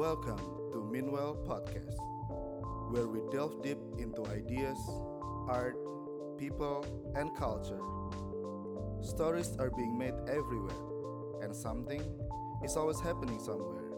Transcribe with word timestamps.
Welcome 0.00 0.40
to 0.72 0.82
Meanwhile 0.90 1.36
Podcast, 1.46 2.00
where 2.90 3.06
we 3.06 3.20
delve 3.30 3.60
deep 3.62 3.76
into 3.98 4.24
ideas, 4.28 4.78
art, 5.46 5.76
people, 6.38 6.86
and 7.14 7.36
culture. 7.36 7.82
Stories 9.02 9.54
are 9.58 9.68
being 9.68 9.98
made 9.98 10.14
everywhere, 10.26 10.80
and 11.42 11.54
something 11.54 12.00
is 12.64 12.78
always 12.78 12.98
happening 12.98 13.38
somewhere. 13.38 13.92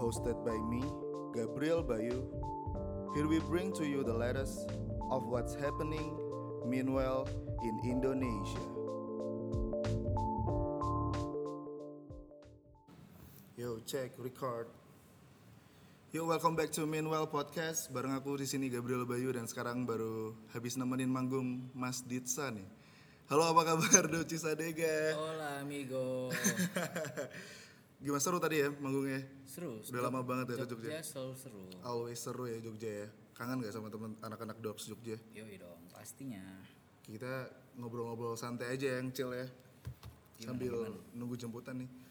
Hosted 0.00 0.42
by 0.46 0.56
me, 0.56 0.82
Gabriel 1.34 1.84
Bayu, 1.84 2.24
here 3.14 3.28
we 3.28 3.38
bring 3.40 3.74
to 3.74 3.84
you 3.84 4.02
the 4.02 4.14
latest 4.14 4.70
of 5.10 5.26
what's 5.26 5.54
happening 5.56 6.16
meanwhile 6.64 7.28
in 7.62 7.78
Indonesia. 7.84 8.64
Yo, 13.58 13.78
check, 13.84 14.12
record. 14.16 14.68
Yo, 16.16 16.24
welcome 16.24 16.56
back 16.56 16.72
to 16.72 16.88
Meanwhile 16.88 17.28
Podcast. 17.28 17.92
Bareng 17.92 18.16
aku 18.16 18.40
di 18.40 18.48
sini 18.48 18.72
Gabriel 18.72 19.04
Bayu 19.04 19.36
dan 19.36 19.44
sekarang 19.44 19.84
baru 19.84 20.32
habis 20.48 20.80
nemenin 20.80 21.12
manggung 21.12 21.68
Mas 21.76 22.00
Ditsa 22.00 22.48
nih. 22.48 22.64
Halo, 23.28 23.44
apa 23.52 23.68
kabar 23.68 24.08
Doci 24.16 24.40
Sadega? 24.40 25.12
Hola 25.12 25.60
amigo. 25.60 26.32
Gimana 28.00 28.16
seru 28.24 28.40
tadi 28.40 28.64
ya 28.64 28.72
manggungnya? 28.80 29.28
Seru. 29.44 29.84
Udah 29.84 30.08
lama 30.08 30.24
banget 30.24 30.56
ya 30.56 30.64
Jogja. 30.64 30.88
Jogja 30.88 31.04
selalu 31.04 31.34
seru. 31.36 31.64
Always 31.84 32.16
seru 32.16 32.48
ya 32.48 32.64
Jogja 32.64 32.90
ya. 33.04 33.06
Kangen 33.36 33.60
gak 33.60 33.76
sama 33.76 33.92
temen 33.92 34.16
anak-anak 34.24 34.56
Dogs 34.64 34.88
Jogja? 34.88 35.20
Yoi 35.36 35.60
dong, 35.60 35.84
pastinya. 35.92 36.64
Kita 37.04 37.44
ngobrol-ngobrol 37.76 38.40
santai 38.40 38.72
aja 38.72 39.04
yang 39.04 39.12
chill 39.12 39.36
ya. 39.36 39.44
Sambil 40.40 40.96
nunggu 41.12 41.36
jemputan 41.36 41.84
nih. 41.84 42.05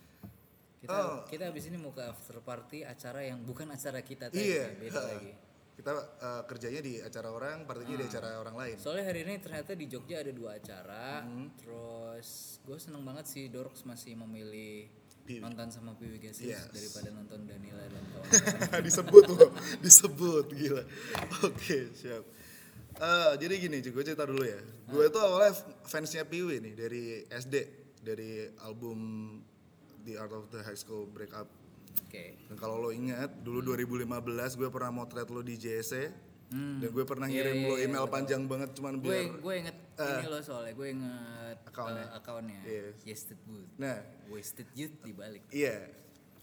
Kita 0.86 0.96
Oh. 0.96 1.26
kita 1.26 1.44
habis 1.46 1.66
ini 1.66 1.76
mau 1.76 1.90
ke 1.90 2.00
after 2.00 2.38
party 2.40 2.82
acara 2.82 3.20
yang 3.22 3.42
bukan 3.42 3.66
acara 3.68 4.00
kita 4.00 4.30
tadi, 4.30 4.46
Iya. 4.46 4.66
beda 4.78 5.02
lagi. 5.04 5.32
Kita 5.76 5.92
eh, 5.92 6.44
kerjanya 6.46 6.80
di 6.80 6.94
acara 6.98 7.30
orang, 7.30 7.66
partinya 7.66 7.98
Ah. 7.98 8.02
di 8.02 8.06
acara 8.08 8.28
orang 8.38 8.56
lain. 8.56 8.76
Soalnya 8.78 9.06
hari 9.06 9.20
ini 9.22 9.34
ternyata 9.38 9.74
di 9.74 9.86
Jogja 9.86 10.22
ada 10.22 10.32
dua 10.32 10.56
acara. 10.56 11.20
Hmm. 11.22 11.52
Terus 11.58 12.30
gue 12.62 12.78
seneng 12.78 13.02
banget 13.02 13.26
sih 13.26 13.50
Dorks 13.50 13.84
masih 13.84 14.16
memilih 14.16 14.88
Piwi. 15.22 15.42
nonton 15.42 15.68
sama 15.68 15.92
Piwi 15.94 16.22
Gasis 16.22 16.48
Yes. 16.48 16.70
daripada 16.70 17.10
nonton 17.12 17.44
Danila 17.44 17.82
dan 17.82 18.04
kawan. 18.14 18.80
disebut 18.80 19.24
tuh, 19.26 19.50
disebut 19.82 20.46
gila. 20.50 20.84
Oke, 21.44 21.92
siap. 21.92 22.24
Eh, 22.96 23.32
jadi 23.36 23.54
gini, 23.60 23.84
gue 23.84 24.04
cerita 24.06 24.24
dulu 24.24 24.46
ya. 24.46 24.56
Gue 24.88 25.10
tuh 25.10 25.20
awalnya 25.20 25.52
f- 25.52 25.68
fansnya 25.84 26.24
Piwi 26.24 26.62
nih 26.62 26.74
dari 26.74 27.04
SD, 27.28 27.56
dari 28.00 28.48
album 28.62 28.96
The 30.06 30.16
Art 30.16 30.32
of 30.32 30.48
the 30.48 30.62
High 30.62 30.78
School 30.78 31.06
Breakup. 31.08 31.50
Oke. 32.00 32.38
Dan 32.44 32.56
kalau 32.56 32.78
lo 32.80 32.90
ingat, 32.90 33.42
dulu 33.42 33.66
2015 33.66 34.06
gue 34.56 34.70
pernah 34.70 34.92
motret 34.94 35.28
lo 35.28 35.42
di 35.42 35.56
JC. 35.56 36.14
Hmm. 36.46 36.78
Dan 36.78 36.90
gue 36.90 37.02
pernah 37.04 37.26
Iya, 37.26 37.42
ngirim 37.42 37.56
iya, 37.56 37.66
lo 37.66 37.74
iya, 37.74 37.84
email 37.84 38.06
betul. 38.06 38.14
panjang 38.14 38.42
banget 38.46 38.70
cuman 38.72 38.94
Gue 38.96 39.10
biar 39.10 39.26
gue 39.36 39.54
inget 39.58 39.78
ini 39.98 40.28
loh 40.28 40.42
soalnya 40.42 40.74
gue 40.74 40.88
inget 40.92 41.58
Akunnya. 41.66 42.04
eh, 42.04 42.08
akunnya. 42.14 42.60
Yes. 42.64 42.96
Wasted 43.02 43.40
Youth. 43.44 43.72
Nah, 43.76 43.98
Wasted 44.28 44.68
Youth 44.72 44.96
dibalik. 45.02 45.42
iya. 45.50 45.90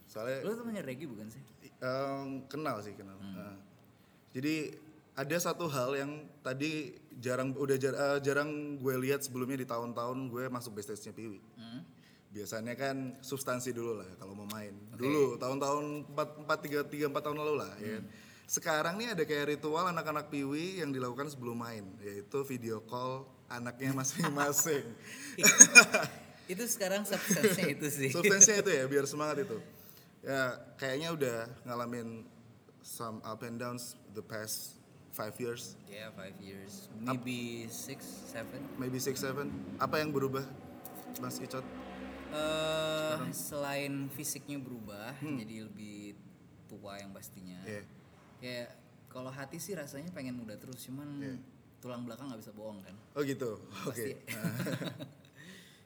Soalnya 0.05 0.43
Lo 0.43 0.53
temennya 0.53 0.83
Regi 0.83 1.07
bukan 1.07 1.31
sih? 1.31 1.41
Em, 1.79 2.29
kenal 2.47 2.83
sih 2.83 2.93
kenal. 2.93 3.15
Hmm. 3.17 3.31
Nah, 3.33 3.55
jadi 4.33 4.75
ada 5.15 5.37
satu 5.39 5.67
hal 5.67 5.95
yang 5.95 6.13
tadi 6.41 6.93
jarang 7.17 7.55
udah 7.55 7.77
jar- 7.77 7.95
eh, 7.95 8.19
jarang 8.21 8.51
gue 8.77 8.95
lihat 8.99 9.21
sebelumnya 9.21 9.55
di 9.55 9.65
tahun-tahun 9.65 10.19
gue 10.27 10.45
masuk 10.49 10.75
backstage-nya 10.75 11.13
Piwi. 11.13 11.39
Hmm? 11.55 11.62
Biasanya 12.33 12.73
kan 12.73 13.21
substansi 13.21 13.77
dulu 13.77 14.01
lah 14.01 14.09
kalau 14.17 14.33
mau 14.33 14.49
main. 14.49 14.73
Dulu 14.97 15.37
tahun-tahun 15.37 16.17
4 16.17 16.49
4 16.49 16.89
3 16.89 17.13
3 17.13 17.13
4 17.13 17.25
tahun 17.29 17.37
lalu 17.37 17.55
lah 17.61 17.73
ya. 17.77 18.01
Hmm. 18.01 18.09
Sekarang 18.49 18.97
nih 18.97 19.13
ada 19.13 19.25
kayak 19.29 19.57
ritual 19.57 19.85
anak-anak 19.93 20.33
Piwi 20.33 20.81
yang 20.81 20.97
dilakukan 20.97 21.29
sebelum 21.29 21.61
main 21.61 21.85
yaitu 22.01 22.41
video 22.49 22.81
call 22.89 23.29
anaknya 23.53 23.93
masing-masing. 23.93 24.85
itu 26.53 26.65
sekarang 26.67 27.07
substance 27.07 27.55
itu 27.61 27.87
sih 27.89 28.11
Substansinya 28.11 28.61
itu 28.65 28.71
ya 28.81 28.85
biar 28.89 29.05
semangat 29.05 29.45
itu. 29.45 29.61
Ya 30.23 30.55
kayaknya 30.79 31.11
udah 31.19 31.39
ngalamin 31.67 32.23
some 32.79 33.19
up 33.27 33.43
and 33.43 33.59
downs 33.59 33.99
the 34.15 34.23
past 34.23 34.79
five 35.11 35.35
years, 35.43 35.75
ya 35.91 36.15
five 36.15 36.39
years 36.39 36.87
maybe 37.03 37.67
six 37.67 38.07
seven 38.31 38.63
maybe 38.79 39.03
six 39.03 39.19
seven. 39.19 39.51
Apa 39.83 39.99
yang 39.99 40.15
berubah, 40.15 40.47
Mas 41.19 41.43
Icot? 41.43 41.67
Eh 42.33 43.17
selain 43.31 43.93
fisiknya 44.09 44.57
berubah 44.57 45.13
jadi 45.21 45.65
lebih 45.65 46.17
tua 46.67 46.97
yang 46.97 47.11
pastinya 47.11 47.61
Iya. 47.63 47.83
ya 48.41 48.65
kalau 49.07 49.29
hati 49.29 49.57
sih 49.57 49.73
rasanya 49.73 50.09
pengen 50.11 50.35
muda 50.35 50.57
terus 50.57 50.81
cuman 50.83 51.21
tulang 51.79 52.03
belakang 52.03 52.27
nggak 52.27 52.41
bisa 52.41 52.53
bohong 52.53 52.81
kan 52.81 52.97
Oh 53.13 53.23
gitu. 53.23 53.61
Oke. 53.85 53.93
pasti 53.93 54.13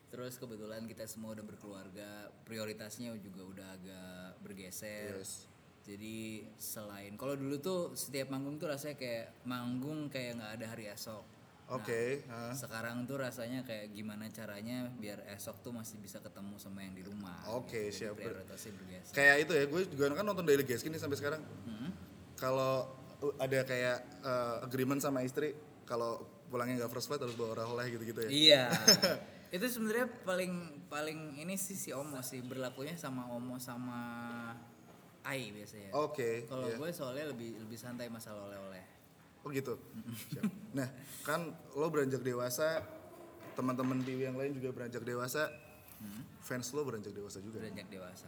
terus 0.07 0.39
kebetulan 0.39 0.87
kita 0.87 1.05
semua 1.05 1.35
udah 1.35 1.43
berkeluarga 1.43 2.09
prioritasnya 2.43 3.13
juga 3.17 3.43
udah 3.43 3.69
agak 3.75 4.29
bergeser 4.41 5.19
Yes. 5.19 5.45
jadi 5.83 6.47
selain 6.57 7.15
kalau 7.15 7.35
dulu 7.35 7.59
tuh 7.59 7.81
setiap 7.93 8.31
manggung 8.31 8.57
tuh 8.57 8.67
rasanya 8.67 8.97
kayak 8.97 9.35
manggung 9.43 10.07
kayak 10.07 10.39
nggak 10.39 10.53
ada 10.57 10.67
hari 10.69 10.87
esok 10.89 11.27
Oke. 11.67 12.23
ah. 12.31 12.55
sekarang 12.55 13.11
tuh 13.11 13.19
rasanya 13.19 13.67
kayak 13.67 13.91
gimana 13.91 14.31
caranya 14.31 14.87
biar 15.03 15.27
esok 15.35 15.67
tuh 15.67 15.75
masih 15.75 15.99
bisa 15.99 16.23
ketemu 16.23 16.55
sama 16.63 16.87
yang 16.87 16.95
di 16.95 17.03
rumah 17.03 17.43
Oke, 17.59 17.91
gitu. 17.91 18.07
Jadi 18.07 18.07
siap. 18.07 18.15
prioritasnya 18.15 18.73
bergeser 18.79 19.15
Kayak 19.19 19.37
itu 19.43 19.53
ya, 19.59 19.65
gue 19.67 19.83
juga 19.91 20.05
kan 20.15 20.27
nonton 20.27 20.47
Daily 20.47 20.63
Guest 20.63 20.87
nih 20.87 21.03
sampai 21.03 21.19
sekarang. 21.19 21.43
Hmm? 21.67 21.91
Kalau 22.39 22.87
uh, 23.19 23.35
ada 23.43 23.67
kayak 23.67 23.99
uh, 24.23 24.63
agreement 24.63 25.03
sama 25.03 25.27
istri, 25.27 25.59
kalau 25.83 26.37
pulangnya 26.51 26.85
nggak 26.85 26.93
first 26.95 27.11
flight 27.11 27.23
harus 27.23 27.35
bawa 27.35 27.67
oleh 27.67 27.87
gitu-gitu 27.91 28.21
ya. 28.27 28.31
iya 28.31 28.63
itu 29.57 29.67
sebenarnya 29.67 30.07
paling 30.27 30.87
paling 30.87 31.39
ini 31.39 31.55
sih 31.59 31.75
si 31.75 31.91
Omo 31.91 32.23
sih 32.23 32.43
berlakunya 32.43 32.95
sama 32.99 33.31
Omo 33.31 33.59
sama 33.59 33.99
Ai 35.27 35.51
biasanya 35.51 35.91
Oke. 35.91 36.47
kalau 36.47 36.71
iya. 36.71 36.79
gue 36.79 36.91
soalnya 36.95 37.35
lebih 37.35 37.59
lebih 37.59 37.79
santai 37.79 38.07
masalah 38.07 38.47
oleh-oleh 38.47 38.96
Oh 39.47 39.51
gitu. 39.55 39.79
Siap. 40.35 40.75
Nah, 40.75 40.91
kan 41.23 41.55
lo 41.79 41.87
beranjak 41.87 42.27
dewasa, 42.27 42.83
teman-teman 43.55 44.03
Piwi 44.03 44.27
yang 44.27 44.35
lain 44.35 44.59
juga 44.59 44.75
beranjak 44.75 45.07
dewasa, 45.07 45.47
fans 46.43 46.67
lo 46.75 46.83
beranjak 46.83 47.15
dewasa 47.15 47.39
juga. 47.39 47.63
beranjak 47.63 47.87
dewasa 47.87 48.27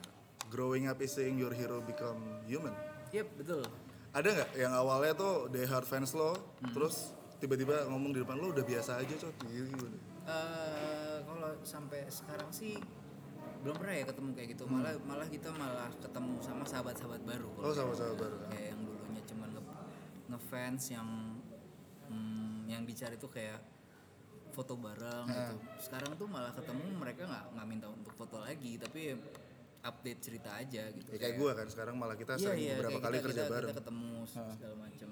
Growing 0.49 0.87
up 0.87 1.03
is 1.03 1.11
seeing 1.13 1.37
your 1.37 1.51
hero 1.51 1.83
become 1.83 2.23
human. 2.47 2.73
Yep 3.11 3.29
betul 3.37 3.67
Ada 4.15 4.29
nggak 4.33 4.51
yang 4.57 4.73
awalnya 4.73 5.13
tuh 5.13 5.51
die 5.53 5.67
hard 5.69 5.85
fans 5.85 6.15
lo, 6.17 6.33
terus 6.73 7.13
tiba-tiba 7.43 7.85
ngomong 7.91 8.15
di 8.17 8.23
depan 8.25 8.39
lo 8.41 8.55
udah 8.55 8.65
biasa 8.65 9.03
aja 9.03 9.15
cok, 9.19 9.35
gitu 9.53 9.69
gimana? 9.75 9.99
Eh, 10.25 11.17
kalau 11.29 11.53
sampai 11.67 12.09
sekarang 12.09 12.49
sih 12.49 12.79
belum 13.59 13.75
pernah 13.75 13.95
ya 14.01 14.05
ketemu 14.07 14.29
kayak 14.39 14.49
gitu 14.55 14.65
malah 14.71 14.95
malah 15.03 15.27
kita 15.29 15.51
malah 15.51 15.91
ketemu 15.99 16.39
sama 16.41 16.63
sahabat-sahabat 16.63 17.21
baru 17.27 17.51
Oh 17.59 17.69
kalau 17.69 17.75
sama-sama 17.75 18.15
baru. 18.17 18.37
kayak 18.55 18.68
ngefans 20.29 20.93
yang 20.93 21.09
hmm, 22.09 22.69
yang 22.69 22.83
dicari 22.85 23.17
tuh 23.17 23.29
kayak 23.29 23.61
foto 24.53 24.75
bareng 24.75 25.27
gitu. 25.29 25.57
Sekarang 25.79 26.17
tuh 26.17 26.27
malah 26.27 26.51
ketemu 26.51 26.85
mereka 26.97 27.25
nggak 27.25 27.45
nggak 27.55 27.67
minta 27.69 27.87
untuk 27.89 28.13
foto 28.17 28.43
lagi 28.43 28.77
tapi 28.77 29.15
update 29.79 30.21
cerita 30.21 30.51
aja 30.59 30.91
gitu. 30.91 31.09
Ya 31.15 31.19
kayak 31.23 31.37
gue 31.39 31.51
kan 31.55 31.67
sekarang 31.71 31.95
malah 31.97 32.19
kita 32.19 32.35
Iya, 32.35 32.43
sering 32.43 32.61
iya, 32.61 32.75
beberapa 32.77 32.99
kali 32.99 33.17
kita, 33.17 33.27
kerja 33.31 33.43
kita, 33.43 33.53
bareng. 33.55 33.69
kita 33.71 33.79
ketemu 33.81 34.11
segala 34.27 34.75
macam 34.77 35.11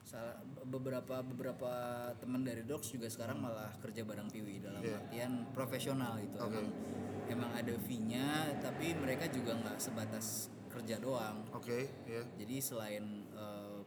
salah 0.00 0.36
beberapa 0.66 1.16
beberapa 1.22 1.72
teman 2.18 2.42
dari 2.42 2.66
Docs 2.66 2.98
juga 2.98 3.06
sekarang 3.06 3.38
malah 3.38 3.70
kerja 3.78 4.02
bareng 4.02 4.26
Piwi 4.26 4.58
dalam 4.58 4.82
Iya. 4.82 4.96
artian 4.98 5.32
profesional 5.54 6.18
gitu. 6.18 6.40
Emang 6.40 6.66
emang 7.30 7.50
ada 7.54 7.74
fee-nya 7.78 8.58
tapi 8.58 8.96
mereka 8.98 9.30
juga 9.30 9.54
nggak 9.54 9.78
sebatas 9.78 10.50
kerja 10.66 10.98
doang. 10.98 11.46
Oke, 11.54 11.86
ya. 12.08 12.22
jadi 12.40 12.56
selain 12.58 13.28
eh, 13.30 13.78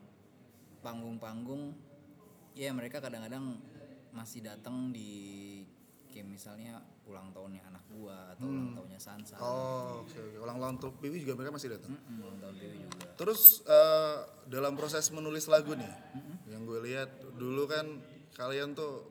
panggung-panggung 0.83 1.73
ya 2.53 2.69
mereka 2.75 3.01
kadang-kadang 3.01 3.57
masih 4.13 4.45
datang 4.45 4.93
di 4.93 5.63
kayak 6.13 6.29
misalnya 6.29 6.77
ulang 7.09 7.33
tahunnya 7.33 7.65
anak 7.73 7.83
gua 7.89 8.37
atau 8.37 8.45
ulang 8.45 8.77
tahunnya 8.77 8.99
Sansa 9.01 9.35
Hmm. 9.35 9.49
Oh, 9.49 10.05
oke 10.05 10.13
oke. 10.13 10.37
Ulang-ulang 10.37 10.77
tuh 10.77 10.93
Piwi 11.01 11.25
juga 11.25 11.33
mereka 11.33 11.57
masih 11.57 11.73
datang. 11.73 11.97
Mm, 11.97 12.21
ulang 12.21 12.37
tahun 12.37 12.55
Piwi 12.61 12.75
juga 12.85 13.09
Terus 13.17 13.41
eh, 13.65 14.17
dalam 14.45 14.77
proses 14.77 15.09
menulis 15.09 15.49
lagu 15.49 15.73
nih, 15.73 15.93
yang 16.53 16.69
gue 16.69 16.79
lihat 16.85 17.09
dulu 17.33 17.65
kan 17.65 17.97
kalian 18.37 18.77
tuh 18.77 19.09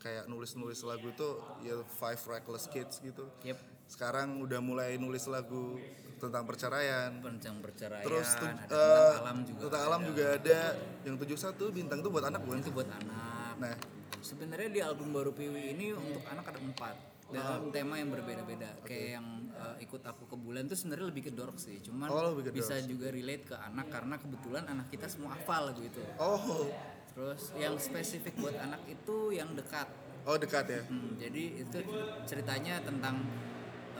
kayak 0.00 0.24
nulis-nulis 0.32 0.80
lagu 0.88 1.12
tuh 1.12 1.44
ya 1.60 1.76
Five 2.00 2.24
Reckless 2.24 2.72
Kids 2.72 3.04
gitu. 3.04 3.28
Yep. 3.44 3.60
Sekarang 3.84 4.40
udah 4.40 4.64
mulai 4.64 4.96
nulis 4.96 5.28
lagu 5.28 5.76
tentang 6.20 6.44
perceraian. 6.44 7.08
perencang 7.18 7.56
perceraian 7.64 8.04
Terus 8.04 8.28
tuh, 8.36 8.46
ada 8.46 8.60
eh, 8.68 8.68
tentang 8.68 9.20
alam 9.24 9.38
juga 9.48 9.60
tentang 9.64 9.82
alam 9.88 10.00
juga 10.04 10.24
ada. 10.36 10.60
Yang 11.08 11.16
71 11.24 11.78
bintang 11.78 11.98
tuh 12.04 12.10
buat 12.12 12.24
anak 12.28 12.40
bukan? 12.44 12.60
itu 12.60 12.70
buat 12.70 12.88
anak. 12.92 13.54
Nah, 13.56 13.74
sebenarnya 14.20 14.68
di 14.68 14.80
album 14.84 15.08
baru 15.16 15.32
Piwi 15.32 15.72
ini 15.72 15.96
untuk 15.96 16.22
anak 16.28 16.44
ada 16.52 16.60
empat. 16.60 16.96
Dalam 17.30 17.70
tema 17.70 17.94
yang 17.94 18.10
berbeda-beda. 18.10 18.74
Kayak 18.82 19.22
yang 19.22 19.26
uh, 19.54 19.76
ikut 19.78 20.02
aku 20.02 20.26
ke 20.26 20.36
bulan 20.36 20.66
tuh 20.66 20.74
sebenarnya 20.74 21.06
lebih 21.14 21.30
ke 21.30 21.32
dork 21.32 21.62
sih. 21.62 21.78
Cuman 21.78 22.10
Oh, 22.10 22.34
lebih 22.34 22.50
ke 22.50 22.58
bisa 22.58 22.74
juga 22.82 23.06
relate 23.06 23.54
ke 23.54 23.56
anak 23.56 23.86
karena 23.86 24.18
kebetulan 24.18 24.66
anak 24.66 24.90
kita 24.90 25.06
semua 25.06 25.38
hafal 25.38 25.70
lagu 25.70 25.78
itu 25.78 26.02
Oh, 26.18 26.66
terus 27.14 27.54
yang 27.54 27.78
spesifik 27.78 28.34
buat 28.34 28.58
anak 28.58 28.82
itu 28.90 29.30
yang 29.30 29.54
dekat. 29.54 29.86
Oh 30.26 30.36
dekat 30.36 30.66
ya. 30.68 30.82
Hmm, 30.90 31.16
jadi 31.22 31.64
itu 31.64 31.78
ceritanya 32.26 32.82
tentang 32.82 33.22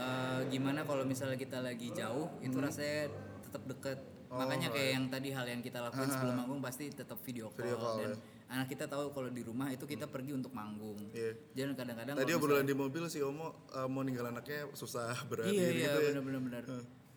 uh, 0.00 0.40
gimana 0.48 0.80
kalau 0.82 1.04
misalnya 1.04 1.36
kita 1.36 1.60
lagi 1.60 1.92
jauh 1.92 2.32
itu 2.40 2.56
rasanya 2.56 3.12
tetap 3.44 3.62
deket 3.66 3.98
Hmm. 4.30 4.38
Oh, 4.38 4.46
makanya 4.46 4.70
kayak 4.70 4.90
yang 4.94 5.04
tadi 5.10 5.34
hal 5.34 5.42
yang 5.42 5.58
kita 5.58 5.82
lakukan 5.82 6.06
sebelum 6.06 6.38
manggung 6.38 6.62
pasti 6.62 6.86
tetap 6.86 7.18
video 7.18 7.50
call, 7.50 7.66
Video 7.66 7.74
call, 7.74 7.96
dan 7.98 8.10
ya. 8.14 8.18
anak 8.54 8.70
kita 8.70 8.86
tahu 8.86 9.10
kalau 9.10 9.26
di 9.26 9.42
rumah 9.42 9.66
itu 9.74 9.82
kita 9.82 10.06
pergi 10.06 10.38
untuk 10.38 10.54
manggung 10.54 10.94
Iya. 11.10 11.34
jangan 11.50 11.74
kadang-kadang 11.74 12.14
Tadi 12.14 12.32
obrolan 12.38 12.62
di 12.62 12.70
mobil 12.70 13.10
si 13.10 13.18
Omo 13.18 13.66
uh, 13.74 13.90
mau 13.90 14.06
ninggal 14.06 14.30
anaknya 14.30 14.70
susah 14.70 15.18
berani 15.28 15.50
iya 15.50 15.66
iya 15.66 15.74
gitu 15.82 15.98
ya. 15.98 16.08
benar-benar 16.14 16.42
benar 16.46 16.62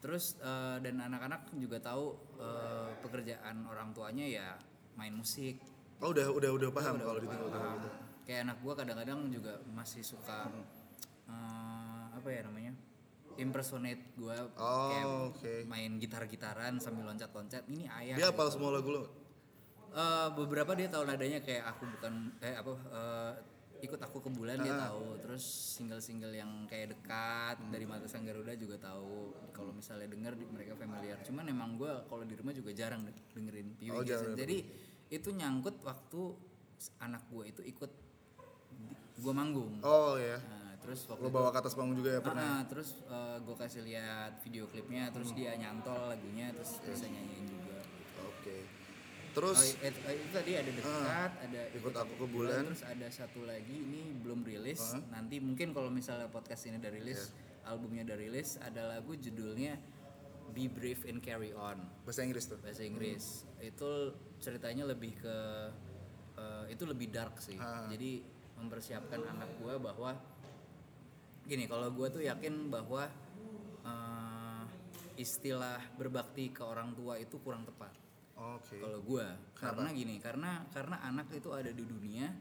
terus 0.02 0.42
uh, 0.42 0.82
dan 0.82 0.98
anak-anak 1.00 1.54
juga 1.54 1.78
tahu 1.78 2.18
uh, 2.42 2.90
pekerjaan 3.00 3.62
orang 3.62 3.94
tuanya 3.94 4.26
ya 4.26 4.48
main 4.98 5.14
musik 5.14 5.62
Oh 6.02 6.10
udah 6.10 6.34
udah 6.34 6.50
udah 6.50 6.70
paham 6.74 6.98
kalau 6.98 7.22
ditinggal 7.22 7.46
Paham. 7.48 7.78
gitu. 7.78 7.90
kayak 8.26 8.40
anak 8.44 8.58
gua 8.58 8.74
kadang-kadang 8.74 9.30
juga 9.30 9.54
masih 9.70 10.02
suka 10.02 10.50
uh, 11.30 11.63
apa 12.24 12.32
ya 12.32 12.42
namanya 12.48 12.72
impersonate 13.36 14.16
gua 14.16 14.48
kayak 14.56 15.04
Oh 15.04 15.28
oke. 15.28 15.68
main 15.68 16.00
gitar-gitaran 16.00 16.80
sambil 16.80 17.04
loncat-loncat. 17.12 17.68
Ini 17.68 17.92
ayah 17.92 18.16
Dia 18.16 18.28
hafal 18.32 18.48
semua 18.48 18.72
lagu 18.72 18.96
lo. 18.96 19.04
Eh, 19.92 20.28
beberapa 20.40 20.72
dia 20.72 20.88
tahu 20.88 21.04
nadanya 21.04 21.44
kayak 21.44 21.68
aku 21.68 21.84
bukan 22.00 22.32
eh 22.40 22.56
apa 22.56 22.72
eh, 22.72 23.32
ikut 23.84 24.00
aku 24.00 24.24
ke 24.24 24.30
bulan 24.32 24.64
dia 24.64 24.80
tahu. 24.80 25.20
Terus 25.20 25.44
single-single 25.76 26.32
yang 26.32 26.64
kayak 26.64 26.96
dekat 26.96 27.60
dari 27.68 27.84
mata 27.84 28.08
sang 28.08 28.24
Garuda 28.24 28.56
juga 28.56 28.80
tahu. 28.80 29.36
Kalau 29.52 29.76
misalnya 29.76 30.08
denger 30.08 30.40
di- 30.40 30.48
mereka 30.48 30.80
familiar. 30.80 31.20
Cuman 31.28 31.44
emang 31.44 31.76
gue 31.76 31.92
kalau 32.08 32.24
di 32.24 32.40
rumah 32.40 32.56
juga 32.56 32.72
jarang 32.72 33.04
de- 33.04 33.28
dengerin 33.36 33.76
Oh, 33.92 34.00
jarang 34.00 34.40
jadi 34.40 34.64
itu 35.12 35.30
nyangkut 35.36 35.84
waktu 35.84 36.22
anak 37.04 37.28
gue 37.28 37.44
itu 37.52 37.62
ikut 37.68 37.92
gue 39.20 39.34
manggung. 39.36 39.84
Oh 39.84 40.16
ya. 40.16 40.40
nah, 40.40 40.63
terus 40.84 41.08
waktu 41.08 41.24
Lo 41.24 41.30
bawa 41.30 41.50
ke 41.50 41.60
atas 41.60 41.74
panggung 41.74 41.96
juga 41.96 42.12
ya 42.12 42.22
pernah. 42.22 42.60
Ah, 42.60 42.64
terus 42.68 43.00
gue 43.40 43.56
kasih 43.56 43.82
lihat 43.82 44.38
video 44.40 44.68
klipnya 44.68 45.08
terus 45.10 45.32
dia 45.32 45.56
nyantol 45.56 46.12
lagunya 46.12 46.52
terus 46.52 46.78
bisa 46.80 47.08
nyanyiin 47.08 47.48
juga 47.48 47.80
Oke. 48.22 48.58
Terus 49.34 49.58
Oh, 49.58 49.88
itu, 49.90 50.00
itu 50.14 50.30
tadi 50.30 50.52
ada 50.54 50.70
dekat, 50.70 51.32
ada 51.42 51.62
ikut 51.74 51.94
aku 51.96 52.14
ke 52.22 52.28
bulan. 52.30 52.70
terus 52.70 52.86
ada 52.86 53.08
satu 53.10 53.42
lagi 53.44 53.74
ini 53.74 54.14
belum 54.14 54.44
rilis. 54.44 54.94
Nanti 55.10 55.40
mungkin 55.40 55.74
kalau 55.74 55.90
misalnya 55.90 56.28
podcast 56.28 56.70
ini 56.70 56.78
udah 56.78 56.94
rilis, 56.94 57.34
albumnya 57.64 58.06
udah 58.06 58.18
rilis, 58.20 58.62
ada 58.62 58.94
lagu 58.94 59.18
judulnya 59.18 59.82
Be 60.54 60.70
Brave 60.70 61.10
and 61.10 61.18
Carry 61.18 61.50
On 61.50 61.82
bahasa 62.06 62.22
Inggris 62.22 62.46
tuh. 62.46 62.62
bahasa 62.62 62.86
Inggris. 62.86 63.42
Itu 63.58 64.14
ceritanya 64.38 64.86
lebih 64.86 65.18
ke 65.18 65.36
eh, 66.36 66.66
itu 66.70 66.84
lebih 66.86 67.10
dark 67.10 67.42
sih. 67.42 67.58
Jadi 67.90 68.22
mempersiapkan 68.54 69.18
anak 69.26 69.50
gua 69.58 69.82
bahwa 69.82 70.14
gini, 71.44 71.66
kalau 71.68 71.92
gua 71.92 72.08
tuh 72.10 72.24
yakin 72.24 72.72
bahwa 72.72 73.08
eh, 73.84 74.64
istilah 75.18 75.80
berbakti 76.00 76.50
ke 76.50 76.64
orang 76.66 76.96
tua 76.98 77.20
itu 77.20 77.38
kurang 77.42 77.68
tepat. 77.68 77.94
Oke. 78.34 78.82
kalau 78.82 79.00
gua. 79.06 79.28
Karena 79.54 79.94
gini 79.94 80.18
karena 80.18 80.66
karena 80.74 80.98
anak 81.06 81.30
itu 81.32 81.54
ada 81.54 81.70
di 81.70 81.86
dunia 81.86 82.34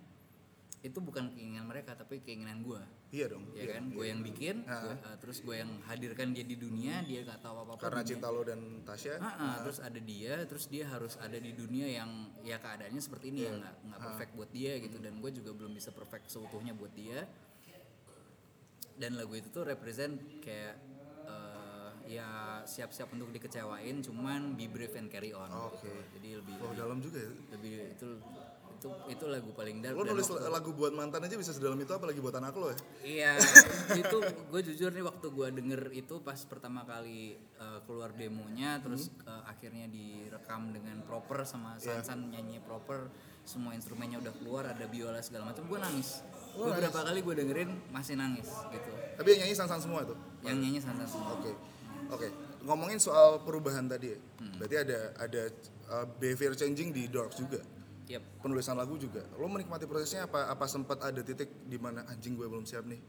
itu 0.82 0.98
bukan 0.98 1.30
keinginan 1.30 1.70
mereka 1.70 1.94
tapi 1.94 2.18
keinginan 2.24 2.64
gua. 2.64 2.82
Iya 3.12 3.28
dong. 3.28 3.44
ya 3.52 3.76
kan? 3.76 3.92
gue 3.92 4.08
yang 4.08 4.24
bikin 4.24 4.64
gua- 4.64 4.96
uh, 5.04 5.16
terus 5.20 5.44
gue 5.44 5.52
yang 5.60 5.68
hadirkan 5.84 6.32
dia 6.32 6.48
di 6.48 6.56
dunia 6.56 7.04
dia 7.04 7.20
gak 7.28 7.44
tahu 7.44 7.60
apa 7.60 7.76
apa 7.76 7.82
Karena 7.84 8.00
cinta 8.08 8.32
lo 8.32 8.40
dan 8.40 8.80
Tasya. 8.88 9.20
terus 9.60 9.78
ada 9.84 10.00
dia 10.00 10.34
terus 10.48 10.64
dia 10.72 10.88
harus 10.88 11.20
ada 11.20 11.36
di 11.36 11.52
dunia 11.52 11.92
yang 11.92 12.08
ya 12.40 12.56
keadaannya 12.56 13.04
seperti 13.04 13.28
ini 13.36 13.52
yang 13.52 13.60
nggak 13.60 13.74
nggak 13.84 14.00
perfect 14.00 14.32
buat 14.32 14.50
dia 14.50 14.80
gitu. 14.80 14.96
Dan 14.96 15.20
gue 15.20 15.28
juga 15.28 15.52
belum 15.52 15.76
bisa 15.76 15.92
perfect 15.92 16.32
seutuhnya 16.32 16.72
buat 16.72 16.96
dia 16.96 17.28
dan 19.02 19.18
lagu 19.18 19.34
itu 19.34 19.50
tuh 19.50 19.66
represent 19.66 20.14
kayak 20.38 20.78
uh, 21.26 21.90
ya 22.06 22.28
siap-siap 22.62 23.10
untuk 23.10 23.30
dikecewain 23.30 23.98
cuman 23.98 24.54
be 24.54 24.66
brave 24.66 24.94
and 24.94 25.08
carry 25.08 25.34
on 25.34 25.50
Oke. 25.50 25.90
jadi 26.14 26.38
lebih 26.38 26.54
Oh 26.60 26.70
dalam 26.72 26.98
juga 26.98 27.18
ya. 27.18 27.32
lebih 27.50 27.72
itu 27.90 28.08
itu 28.72 28.88
itu 29.08 29.24
lagu 29.26 29.50
paling 29.52 29.78
dark 29.78 29.94
Lo 29.94 30.02
nulis 30.04 30.26
waktu- 30.26 30.46
lagu 30.48 30.70
buat 30.72 30.90
mantan 30.90 31.22
aja 31.22 31.34
bisa 31.34 31.50
sedalam 31.50 31.78
itu 31.78 31.90
apalagi 31.90 32.18
buat 32.18 32.34
anak 32.34 32.50
lo 32.52 32.66
ya. 32.66 32.78
Iya, 33.00 33.32
itu 34.02 34.16
gue 34.22 34.60
jujur 34.64 34.90
nih 34.90 35.02
waktu 35.02 35.26
gue 35.28 35.48
denger 35.52 35.82
itu 35.92 36.18
pas 36.18 36.34
pertama 36.42 36.82
kali 36.82 37.30
uh, 37.56 37.78
keluar 37.82 38.10
demonya, 38.10 38.82
terus 38.82 39.06
uh, 39.22 39.46
akhirnya 39.46 39.86
direkam 39.86 40.74
dengan 40.74 40.98
proper 41.00 41.42
sama 41.44 41.78
Sansan 41.78 42.26
nyanyi 42.28 42.58
proper, 42.58 43.06
semua 43.42 43.74
instrumennya 43.74 44.22
udah 44.22 44.34
keluar, 44.38 44.64
ada 44.70 44.84
biola 44.86 45.18
segala 45.20 45.50
macam, 45.50 45.66
gue 45.66 45.78
nangis. 45.78 46.22
Beberapa 46.52 47.00
kali 47.00 47.24
gue 47.24 47.34
dengerin 47.40 47.70
masih 47.88 48.14
nangis 48.20 48.44
gitu. 48.68 48.92
Tapi 49.16 49.28
yang 49.32 49.40
nyanyi 49.48 49.54
sang-sang 49.56 49.80
semua 49.80 50.04
tuh. 50.04 50.18
Yang 50.44 50.56
nyanyi 50.60 50.80
Sansan 50.84 51.08
semua. 51.08 51.32
Oke. 51.40 51.52
Oke. 52.12 52.28
Ngomongin 52.62 53.00
soal 53.00 53.40
perubahan 53.40 53.88
tadi 53.88 54.12
ya. 54.12 54.18
Hmm. 54.38 54.60
Berarti 54.60 54.76
ada 54.76 54.98
ada 55.16 55.42
uh, 55.90 56.06
behavior 56.20 56.52
changing 56.52 56.92
di 56.92 57.08
Dorks 57.08 57.40
juga. 57.40 57.64
Yep. 58.06 58.44
Penulisan 58.44 58.76
lagu 58.76 59.00
juga. 59.00 59.24
Lo 59.40 59.48
menikmati 59.48 59.88
prosesnya 59.88 60.28
apa 60.28 60.52
apa 60.52 60.68
sempat 60.68 61.00
ada 61.00 61.24
titik 61.24 61.48
di 61.64 61.80
mana 61.80 62.04
anjing 62.12 62.36
gue 62.36 62.44
belum 62.44 62.68
siap 62.68 62.84
nih? 62.84 63.00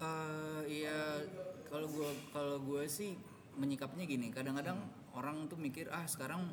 Eh, 0.00 0.62
iya, 0.66 1.20
kalau 1.68 1.86
gue 1.86 2.10
kalau 2.34 2.56
gue 2.58 2.84
sih 2.90 3.14
menyikapnya 3.54 4.04
gini. 4.04 4.34
Kadang-kadang 4.34 4.82
orang 5.14 5.46
tuh 5.46 5.60
mikir 5.60 5.86
ah 5.94 6.04
sekarang 6.10 6.50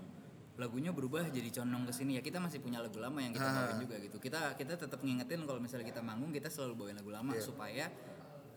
lagunya 0.58 0.90
berubah 0.90 1.30
jadi 1.30 1.50
condong 1.54 1.86
ke 1.86 1.94
sini. 1.94 2.18
Ya 2.18 2.22
kita 2.26 2.42
masih 2.42 2.60
punya 2.60 2.82
lagu 2.82 2.98
lama 2.98 3.22
yang 3.22 3.30
kita 3.30 3.46
bawain 3.46 3.78
juga 3.78 3.96
gitu. 4.02 4.18
Kita 4.18 4.58
kita 4.58 4.74
tetap 4.74 5.00
ngingetin 5.06 5.46
kalau 5.46 5.62
misalnya 5.62 5.86
kita 5.86 6.02
manggung 6.02 6.34
kita 6.34 6.50
selalu 6.50 6.74
bawain 6.74 6.98
lagu 6.98 7.14
lama 7.14 7.32
supaya 7.38 7.86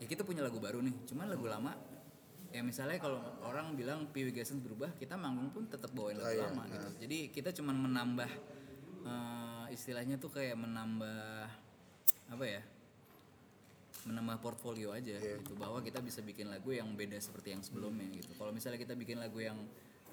ya 0.01 0.05
kita 0.09 0.25
punya 0.25 0.41
lagu 0.41 0.57
baru 0.57 0.81
nih. 0.81 0.95
Cuman 1.05 1.29
lagu 1.29 1.45
lama 1.45 1.77
ya 2.51 2.59
misalnya 2.65 2.99
kalau 2.99 3.21
orang 3.47 3.77
bilang 3.79 4.11
Gassens 4.11 4.59
berubah 4.59 4.91
kita 4.99 5.15
manggung 5.15 5.53
pun 5.53 5.69
tetap 5.69 5.93
bawain 5.93 6.17
lagu 6.17 6.41
lama 6.41 6.65
gitu. 6.67 6.89
Jadi 7.05 7.17
kita 7.29 7.53
cuman 7.53 7.75
menambah 7.77 8.31
eh, 9.05 9.65
istilahnya 9.69 10.17
tuh 10.17 10.33
kayak 10.33 10.57
menambah 10.57 11.47
apa 12.33 12.45
ya 12.49 12.61
menambah 14.09 14.41
portfolio 14.41 14.89
aja 14.89 15.21
gitu. 15.21 15.53
Bahwa 15.53 15.85
kita 15.85 16.01
bisa 16.01 16.25
bikin 16.25 16.49
lagu 16.49 16.73
yang 16.73 16.89
beda 16.97 17.21
seperti 17.21 17.53
yang 17.53 17.61
sebelumnya 17.61 18.09
gitu. 18.09 18.33
Kalau 18.33 18.49
misalnya 18.49 18.81
kita 18.81 18.97
bikin 18.97 19.21
lagu 19.21 19.37
yang 19.37 19.61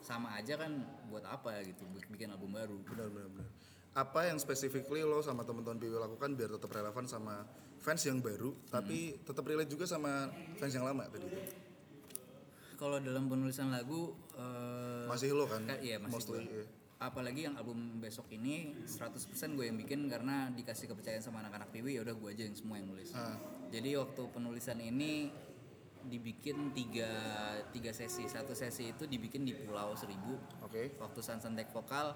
sama 0.00 0.32
aja 0.32 0.54
kan 0.54 0.70
buat 1.06 1.22
apa 1.22 1.62
gitu 1.62 1.82
buat 1.88 2.04
bikin 2.08 2.28
album 2.28 2.52
baru 2.52 2.78
Benar 2.84 3.08
benar 3.08 3.28
benar. 3.30 3.48
Apa 3.92 4.26
yang 4.26 4.38
specifically 4.38 5.02
lo 5.02 5.18
sama 5.20 5.42
teman-teman 5.42 5.76
PW 5.76 5.94
lakukan 5.96 6.30
biar 6.32 6.50
tetap 6.50 6.70
relevan 6.70 7.04
sama 7.04 7.42
fans 7.76 8.02
yang 8.02 8.18
baru 8.18 8.54
tapi 8.68 9.18
tetap 9.20 9.42
relate 9.42 9.66
juga 9.66 9.84
sama 9.84 10.30
fans 10.54 10.70
yang 10.70 10.82
lama 10.82 11.06
tadi 11.06 11.24
itu? 11.24 11.40
kalau 12.74 13.02
dalam 13.02 13.26
penulisan 13.26 13.68
lagu 13.68 14.14
eh, 14.34 15.06
Masih 15.06 15.34
lo 15.34 15.50
kan? 15.50 15.66
Ka- 15.66 15.82
iya 15.82 15.98
masih 15.98 16.14
mostly, 16.14 16.38
gue. 16.40 16.62
iya. 16.62 16.66
Apalagi 16.98 17.46
yang 17.46 17.54
album 17.54 17.98
besok 17.98 18.26
ini 18.30 18.74
100% 18.82 19.18
gue 19.54 19.66
yang 19.66 19.74
bikin 19.76 20.06
karena 20.06 20.50
dikasih 20.50 20.86
kepercayaan 20.86 21.22
sama 21.22 21.42
anak-anak 21.42 21.70
Piwi 21.70 21.94
ya 21.94 22.02
udah 22.02 22.14
gue 22.14 22.30
aja 22.30 22.42
yang 22.42 22.54
semua 22.54 22.78
yang 22.78 22.86
nulis. 22.86 23.10
Ah. 23.14 23.34
Jadi 23.70 23.94
waktu 23.94 24.22
penulisan 24.30 24.78
ini 24.78 25.30
dibikin 26.04 26.70
tiga, 26.70 27.10
tiga 27.70 27.90
sesi. 27.90 28.26
Satu 28.26 28.54
sesi 28.54 28.92
itu 28.92 29.04
dibikin 29.04 29.42
di 29.42 29.52
Pulau 29.52 29.94
Seribu. 29.94 30.38
Oke. 30.62 30.94
Waktu 30.96 31.20
Sansan 31.20 31.58
take 31.58 31.70
vokal 31.70 32.14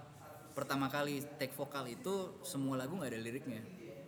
pertama 0.52 0.86
kali 0.86 1.24
take 1.40 1.56
vokal 1.56 1.88
itu 1.88 2.38
semua 2.44 2.76
lagu 2.76 2.94
nggak 2.94 3.10
ada 3.10 3.20
liriknya. 3.20 3.62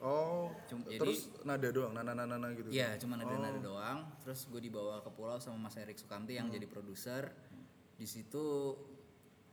Oh, 0.04 0.52
Cum- 0.68 0.84
jadi- 0.84 1.00
terus 1.00 1.32
nada 1.48 1.64
doang, 1.72 1.96
nana 1.96 2.12
nana 2.12 2.36
nana 2.36 2.52
gitu. 2.52 2.68
Iya, 2.68 3.00
cuma 3.00 3.16
ada 3.16 3.24
nada 3.24 3.56
doang. 3.56 4.04
Terus 4.20 4.44
gue 4.46 4.60
dibawa 4.60 5.00
ke 5.00 5.08
pulau 5.08 5.40
sama 5.40 5.56
Mas 5.56 5.80
Erik 5.80 5.96
Sukamti 5.96 6.36
yang 6.36 6.52
jadi 6.52 6.68
produser. 6.68 7.32
Di 7.96 8.04
situ 8.04 8.76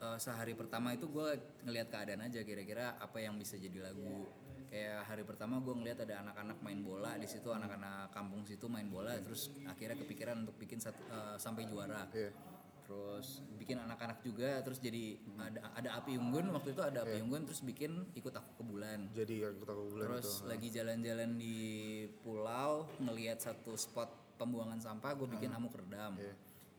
eh, 0.01 0.17
sehari 0.17 0.57
pertama 0.57 0.91
itu 0.91 1.07
gue 1.07 1.29
ngelihat 1.63 1.87
keadaan 1.87 2.25
aja 2.25 2.41
kira-kira 2.41 2.97
apa 2.97 3.21
yang 3.21 3.37
bisa 3.37 3.55
jadi 3.55 3.85
lagu. 3.85 4.27
Kayak 4.71 5.03
hari 5.03 5.27
pertama 5.27 5.59
gue 5.59 5.75
ngelihat 5.75 6.07
ada 6.07 6.23
anak-anak 6.23 6.63
main 6.63 6.79
bola 6.79 7.19
di 7.19 7.27
situ, 7.27 7.51
anak-anak 7.51 8.07
kampung 8.15 8.47
situ 8.47 8.71
main 8.71 8.87
bola. 8.87 9.19
Terus 9.19 9.51
akhirnya 9.67 9.99
kepikiran 9.99 10.47
untuk 10.47 10.55
bikin 10.55 10.79
satu, 10.79 11.03
eh, 11.11 11.35
sampai 11.35 11.67
juara. 11.67 12.07
Iya. 12.15 12.31
Terus 12.87 13.43
bikin 13.59 13.83
anak-anak 13.83 14.23
juga, 14.23 14.63
terus 14.63 14.79
jadi 14.79 15.19
ada 15.39 15.75
ada 15.75 15.89
api 15.99 16.15
unggun 16.15 16.55
waktu 16.55 16.71
itu 16.71 16.81
ada 16.83 17.03
api 17.03 17.19
unggun, 17.23 17.43
terus 17.47 17.63
bikin 17.63 18.15
ikut 18.15 18.31
aku 18.31 18.51
ke 18.59 18.63
bulan. 18.63 19.11
Jadi 19.11 19.43
ya 19.43 19.51
kita 19.51 19.73
bulan 19.75 20.05
Terus 20.07 20.27
itu. 20.27 20.47
lagi 20.47 20.67
jalan-jalan 20.71 21.29
di 21.35 21.57
pulau 22.23 22.87
ngelihat 22.99 23.39
satu 23.43 23.75
spot 23.75 24.35
pembuangan 24.39 24.79
sampah, 24.79 25.11
gue 25.19 25.27
bikin 25.35 25.51
amuk 25.51 25.75
redam. 25.75 26.15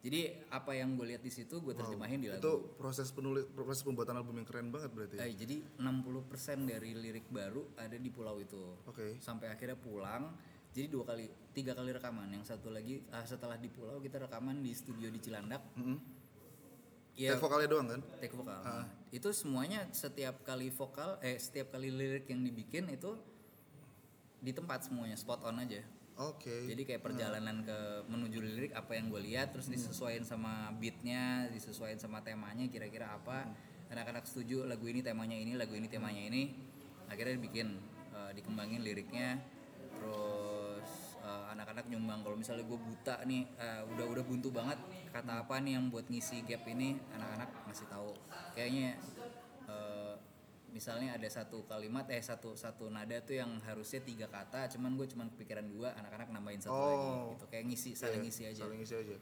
Jadi 0.02 0.34
apa 0.50 0.74
yang 0.74 0.98
gue 0.98 1.14
lihat 1.14 1.22
di 1.22 1.30
situ 1.30 1.62
gue 1.62 1.78
terjemahin 1.78 2.18
di 2.18 2.26
lagu. 2.26 2.42
Itu 2.42 2.74
proses 2.74 3.14
penulis 3.14 3.46
proses 3.46 3.86
pembuatan 3.86 4.18
album 4.18 4.42
yang 4.42 4.48
keren 4.50 4.74
banget 4.74 4.90
berarti. 4.90 5.14
ya? 5.14 5.30
Eh, 5.30 5.38
jadi 5.38 5.62
60% 5.78 6.66
dari 6.66 6.90
lirik 6.98 7.30
baru 7.30 7.70
ada 7.78 7.94
di 7.94 8.10
pulau 8.10 8.42
itu. 8.42 8.82
Oke. 8.82 9.22
Sampai 9.22 9.46
akhirnya 9.46 9.78
pulang, 9.78 10.34
jadi 10.74 10.90
dua 10.90 11.06
kali 11.06 11.30
tiga 11.52 11.76
kali 11.76 11.94
rekaman 11.94 12.32
yang 12.32 12.42
satu 12.42 12.72
lagi 12.72 13.04
ah, 13.12 13.22
setelah 13.22 13.54
di 13.54 13.70
pulau 13.70 14.00
kita 14.00 14.18
rekaman 14.18 14.58
di 14.58 14.72
studio 14.72 15.06
di 15.06 15.20
Cilandak 15.20 15.60
Mm-mm. 15.76 15.98
ya 17.12 17.36
Take 17.36 17.44
vokalnya 17.44 17.68
doang 17.68 17.86
kan? 17.92 18.00
take 18.18 18.32
vokal 18.32 18.56
Nah, 18.64 18.88
itu 19.12 19.28
semuanya 19.36 19.84
setiap 19.92 20.40
kali 20.42 20.72
vokal 20.72 21.20
eh 21.20 21.36
setiap 21.36 21.76
kali 21.76 21.92
lirik 21.92 22.24
yang 22.26 22.40
dibikin 22.40 22.88
itu 22.88 23.20
di 24.40 24.50
tempat 24.50 24.88
semuanya 24.88 25.14
spot 25.14 25.44
on 25.44 25.60
aja 25.60 25.84
Oke. 26.22 26.70
jadi 26.70 26.82
kayak 26.86 27.02
perjalanan 27.02 27.66
ke 27.66 27.78
menuju 28.06 28.38
lirik 28.38 28.72
apa 28.78 28.94
yang 28.94 29.10
gue 29.10 29.18
lihat 29.18 29.50
terus 29.50 29.66
disesuaikan 29.66 30.22
sama 30.22 30.70
beatnya 30.78 31.50
disesuaikan 31.50 31.98
sama 31.98 32.22
temanya 32.22 32.70
kira-kira 32.70 33.10
apa. 33.10 33.50
Anak-anak 33.90 34.24
setuju 34.24 34.64
lagu 34.64 34.86
ini 34.88 35.04
temanya 35.04 35.36
ini 35.36 35.58
lagu 35.58 35.74
ini 35.74 35.90
temanya 35.90 36.22
ini. 36.22 36.54
Akhirnya 37.10 37.36
dibikin 37.36 37.76
eh, 38.14 38.30
dikembangin 38.38 38.80
liriknya. 38.80 39.42
Terus 39.98 41.18
eh, 41.20 41.44
anak-anak 41.52 41.90
nyumbang. 41.90 42.24
Kalau 42.24 42.36
misalnya 42.38 42.64
gue 42.64 42.78
buta 42.78 43.20
nih 43.28 43.42
eh, 43.58 43.82
udah 43.92 44.06
udah 44.06 44.24
buntu 44.24 44.48
banget 44.48 44.78
kata 45.12 45.44
apa 45.44 45.60
nih 45.60 45.76
yang 45.76 45.92
buat 45.92 46.08
ngisi 46.08 46.46
gap 46.48 46.64
ini 46.70 46.96
anak-anak 47.12 47.50
ngasih 47.68 47.86
tahu. 47.90 48.16
Kayaknya 48.56 48.96
eh, 49.68 50.14
misalnya 50.72 51.14
ada 51.14 51.28
satu 51.28 51.62
kalimat 51.64 52.08
eh 52.08 52.18
satu 52.18 52.52
satu 52.52 52.88
nada 52.88 53.20
tuh 53.20 53.36
yang 53.36 53.60
harusnya 53.62 54.00
tiga 54.00 54.26
kata 54.26 54.66
cuman 54.68 54.96
gue 54.96 55.06
cuman 55.06 55.28
kepikiran 55.30 55.68
dua 55.68 55.92
anak-anak 55.94 56.28
nambahin 56.28 56.58
satu 56.58 56.72
lagi 56.72 57.08
Oh. 57.12 57.30
gitu 57.30 57.44
kayak 57.46 57.64
ngisi 57.68 57.90
saling 57.92 58.18
Iya, 58.18 58.24
ngisi 58.24 58.42
aja 58.46 58.60
Saling 58.62 58.78
ngisi 58.80 58.94
aja. 58.96 59.16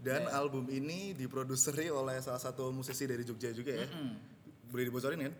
Dan 0.00 0.22
album 0.28 0.64
ini 0.66 1.12
diproduseri 1.12 1.88
oleh 1.88 2.20
salah 2.20 2.38
satu 2.38 2.68
musisi 2.70 3.04
dari 3.04 3.20
Jogja 3.20 3.52
juga 3.52 3.72
ya. 3.74 3.84
Mm. 3.84 4.14
Boleh 4.68 4.84
dibocorin 4.86 5.20
kan? 5.20 5.34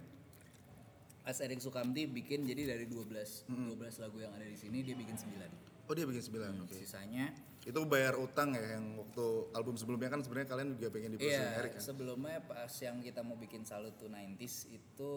As 1.23 1.39
Erik 1.39 1.61
Sukamti 1.61 2.05
bikin 2.05 2.43
jadi 2.43 2.65
dari 2.67 2.85
12 2.85 3.45
12 3.47 3.77
lagu 3.99 4.17
yang 4.19 4.33
ada 4.33 4.43
di 4.43 4.57
sini 4.57 4.81
dia 4.81 4.93
bikin 4.93 5.15
9 5.15 5.87
Oh 5.87 5.93
dia 5.93 6.05
bikin 6.05 6.23
9, 6.23 6.65
oke. 6.65 6.73
sisanya 6.73 7.29
Itu 7.61 7.85
bayar 7.85 8.17
utang 8.17 8.53
ya 8.53 8.75
yang 8.75 8.97
waktu 8.97 9.27
album 9.53 9.77
sebelumnya 9.77 10.09
kan 10.09 10.21
sebenarnya 10.21 10.49
kalian 10.49 10.69
juga 10.75 10.89
pengen 10.89 11.11
diproduksi 11.13 11.37
Iya, 11.37 11.61
kan? 11.69 11.77
sebelumnya 11.79 12.37
pas 12.41 12.73
yang 12.75 12.97
kita 13.01 13.21
mau 13.21 13.37
bikin 13.37 13.65
Salut 13.65 13.93
to 13.95 14.07
90s 14.07 14.55
itu 14.71 15.13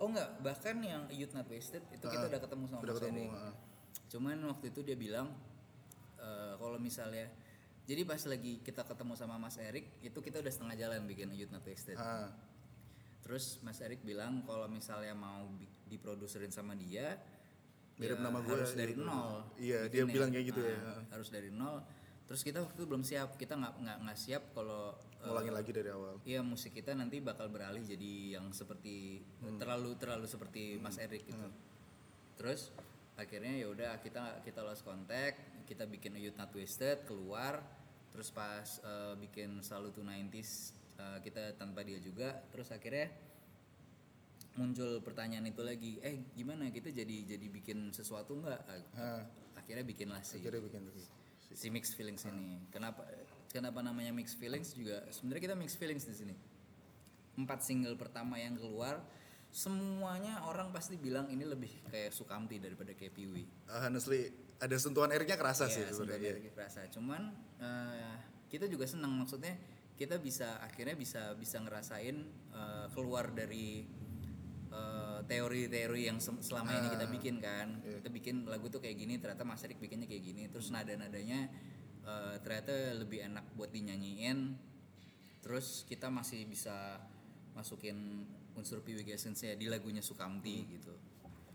oh 0.00 0.08
enggak, 0.08 0.28
bahkan 0.40 0.76
yang 0.80 1.02
Youth 1.08 1.32
Not 1.32 1.46
Wasted 1.46 1.84
itu 1.92 2.04
kita 2.04 2.24
udah 2.26 2.40
ketemu 2.40 2.64
sama 2.66 2.80
Ah, 2.80 2.84
Udah 2.84 2.94
Mas 2.94 3.02
ketemu, 3.04 3.24
ah. 3.30 3.54
Cuman 4.08 4.36
waktu 4.48 4.66
itu 4.68 4.80
dia 4.80 4.96
bilang 4.96 5.28
eh, 6.16 6.54
kalau 6.56 6.76
misalnya 6.76 7.28
jadi 7.84 8.02
pas 8.02 8.22
lagi 8.24 8.58
kita 8.60 8.82
ketemu 8.82 9.12
sama 9.14 9.36
Mas 9.36 9.58
Erik 9.58 9.98
itu 10.00 10.18
kita 10.18 10.38
udah 10.38 10.48
setengah 10.48 10.76
jalan 10.78 11.04
bikin 11.04 11.28
Youth 11.32 11.50
Not 11.50 11.62
Wasted. 11.62 11.96
Ah, 11.96 12.32
Terus 13.20 13.60
Mas 13.60 13.78
Erik 13.78 14.02
bilang 14.02 14.42
kalau 14.42 14.66
misalnya 14.66 15.12
mau 15.12 15.46
diproduserin 15.86 16.50
sama 16.50 16.74
dia 16.74 17.14
Mirip 17.94 18.16
ya 18.16 18.24
nama 18.24 18.40
gue, 18.40 18.56
harus 18.56 18.72
dari 18.72 18.96
gitu. 18.96 19.04
nol. 19.04 19.44
Iya, 19.60 19.84
dia 19.92 20.08
bilang 20.08 20.32
kayak 20.32 20.46
gitu 20.48 20.60
ya. 20.64 20.78
Harus 21.12 21.28
dari 21.28 21.52
nol. 21.52 21.84
Terus 22.30 22.46
kita 22.46 22.62
waktu 22.62 22.78
itu 22.78 22.86
belum 22.86 23.02
siap. 23.02 23.34
Kita 23.34 23.58
nggak 23.58 23.74
nggak 23.82 23.98
nggak 24.06 24.18
siap 24.22 24.54
kalau 24.54 24.94
ngulangin 25.26 25.50
lagi 25.50 25.70
dari 25.74 25.90
awal. 25.90 26.14
Iya 26.22 26.46
musik 26.46 26.70
kita 26.78 26.94
nanti 26.94 27.18
bakal 27.18 27.50
beralih 27.50 27.82
jadi 27.82 28.38
yang 28.38 28.54
seperti 28.54 29.18
Hmm. 29.42 29.58
terlalu 29.58 29.98
terlalu 29.98 30.30
seperti 30.30 30.78
Mas 30.78 30.94
Erik 31.02 31.26
gitu. 31.26 31.48
Terus 32.38 32.70
akhirnya 33.18 33.58
ya 33.58 33.66
udah 33.66 33.98
kita 33.98 34.46
kita 34.46 34.62
lost 34.62 34.86
contact, 34.86 35.66
kita 35.66 35.90
bikin 35.90 36.14
Youth 36.22 36.38
Not 36.38 36.54
Wasted 36.54 37.02
keluar, 37.02 37.66
terus 38.14 38.30
pas 38.30 38.78
eh, 38.78 39.18
bikin 39.18 39.58
Salut 39.66 39.90
to 39.90 40.06
90s 40.06 40.70
eh, 41.02 41.18
kita 41.26 41.58
tanpa 41.58 41.82
dia 41.82 41.98
juga, 41.98 42.30
terus 42.54 42.70
akhirnya 42.70 43.10
muncul 44.54 45.02
pertanyaan 45.02 45.50
itu 45.50 45.66
lagi, 45.66 45.98
eh 45.98 46.30
gimana 46.38 46.70
kita 46.70 46.94
jadi 46.94 47.26
jadi 47.26 47.46
bikin 47.50 47.90
sesuatu 47.90 48.38
nggak? 48.38 48.60
Akhirnya 49.58 49.82
bikinlah 49.82 50.22
si 50.22 50.38
akhirnya 50.38 50.62
bikin 50.62 50.86
lagi. 50.86 51.04
Si 51.52 51.68
mixed 51.68 51.94
feelings 51.98 52.22
ini. 52.26 52.62
Kenapa 52.70 53.02
kenapa 53.50 53.82
namanya 53.82 54.14
mixed 54.14 54.38
feelings 54.38 54.74
juga 54.74 55.02
sebenarnya 55.10 55.42
kita 55.50 55.56
mixed 55.58 55.78
feelings 55.78 56.06
di 56.06 56.14
sini. 56.14 56.34
Empat 57.34 57.62
single 57.64 57.94
pertama 57.98 58.38
yang 58.38 58.54
keluar 58.54 59.00
semuanya 59.50 60.46
orang 60.46 60.70
pasti 60.70 60.94
bilang 60.94 61.26
ini 61.26 61.42
lebih 61.42 61.90
kayak 61.90 62.14
Sukamti 62.14 62.62
daripada 62.62 62.94
kayak 62.94 63.10
Piwi. 63.10 63.66
Ah, 63.66 63.90
honestly, 63.90 64.30
ada 64.62 64.76
sentuhan 64.78 65.10
Ericnya 65.10 65.34
kerasa 65.34 65.66
sih 65.66 65.82
Iya, 65.82 65.90
sebenarnya. 65.90 66.30
sebenarnya 66.38 66.52
kerasa. 66.54 66.80
Cuman 66.94 67.22
eh, 67.58 68.14
kita 68.46 68.70
juga 68.70 68.86
senang 68.86 69.10
maksudnya 69.18 69.58
kita 69.98 70.16
bisa 70.22 70.62
akhirnya 70.62 70.94
bisa 70.94 71.34
bisa 71.34 71.58
ngerasain 71.58 72.16
eh, 72.54 72.86
keluar 72.94 73.34
dari 73.34 73.84
eh, 74.70 75.20
teori-teori 75.26 76.02
yang 76.06 76.18
selama 76.18 76.70
ini 76.80 76.88
kita 76.94 77.06
bikin 77.10 77.36
kan. 77.42 77.82
Kita 77.82 78.10
bikin 78.10 78.46
lagu 78.46 78.70
tuh 78.70 78.82
kayak 78.82 78.96
gini, 78.96 79.18
ternyata 79.18 79.44
Mas 79.46 79.62
Erik 79.66 79.78
bikinnya 79.78 80.06
kayak 80.06 80.24
gini. 80.24 80.42
Terus 80.50 80.70
nada-nadanya 80.72 81.50
eh, 82.06 82.34
ternyata 82.42 82.96
lebih 82.98 83.26
enak 83.26 83.44
buat 83.54 83.70
dinyanyiin. 83.70 84.56
Terus 85.40 85.84
kita 85.88 86.12
masih 86.12 86.44
bisa 86.46 87.00
masukin 87.56 88.26
unsur 88.54 88.82
PWG 88.84 89.16
Essence 89.16 89.46
ya 89.46 89.54
di 89.56 89.66
lagunya 89.66 90.02
Sukamti 90.04 90.56
gitu. 90.68 90.94